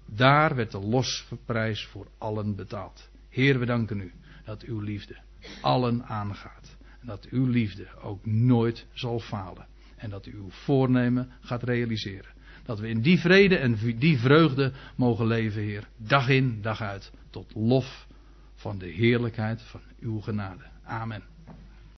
[0.06, 3.10] Daar werd de losprijs voor allen betaald.
[3.28, 4.12] Heer, we danken u
[4.50, 5.16] dat uw liefde
[5.60, 6.76] allen aangaat.
[7.00, 9.66] En dat uw liefde ook nooit zal falen.
[9.96, 12.30] En dat u uw voornemen gaat realiseren.
[12.64, 15.88] Dat we in die vrede en die vreugde mogen leven, Heer.
[15.96, 17.12] Dag in, dag uit.
[17.30, 18.06] Tot lof
[18.54, 20.64] van de heerlijkheid van uw genade.
[20.84, 21.22] Amen.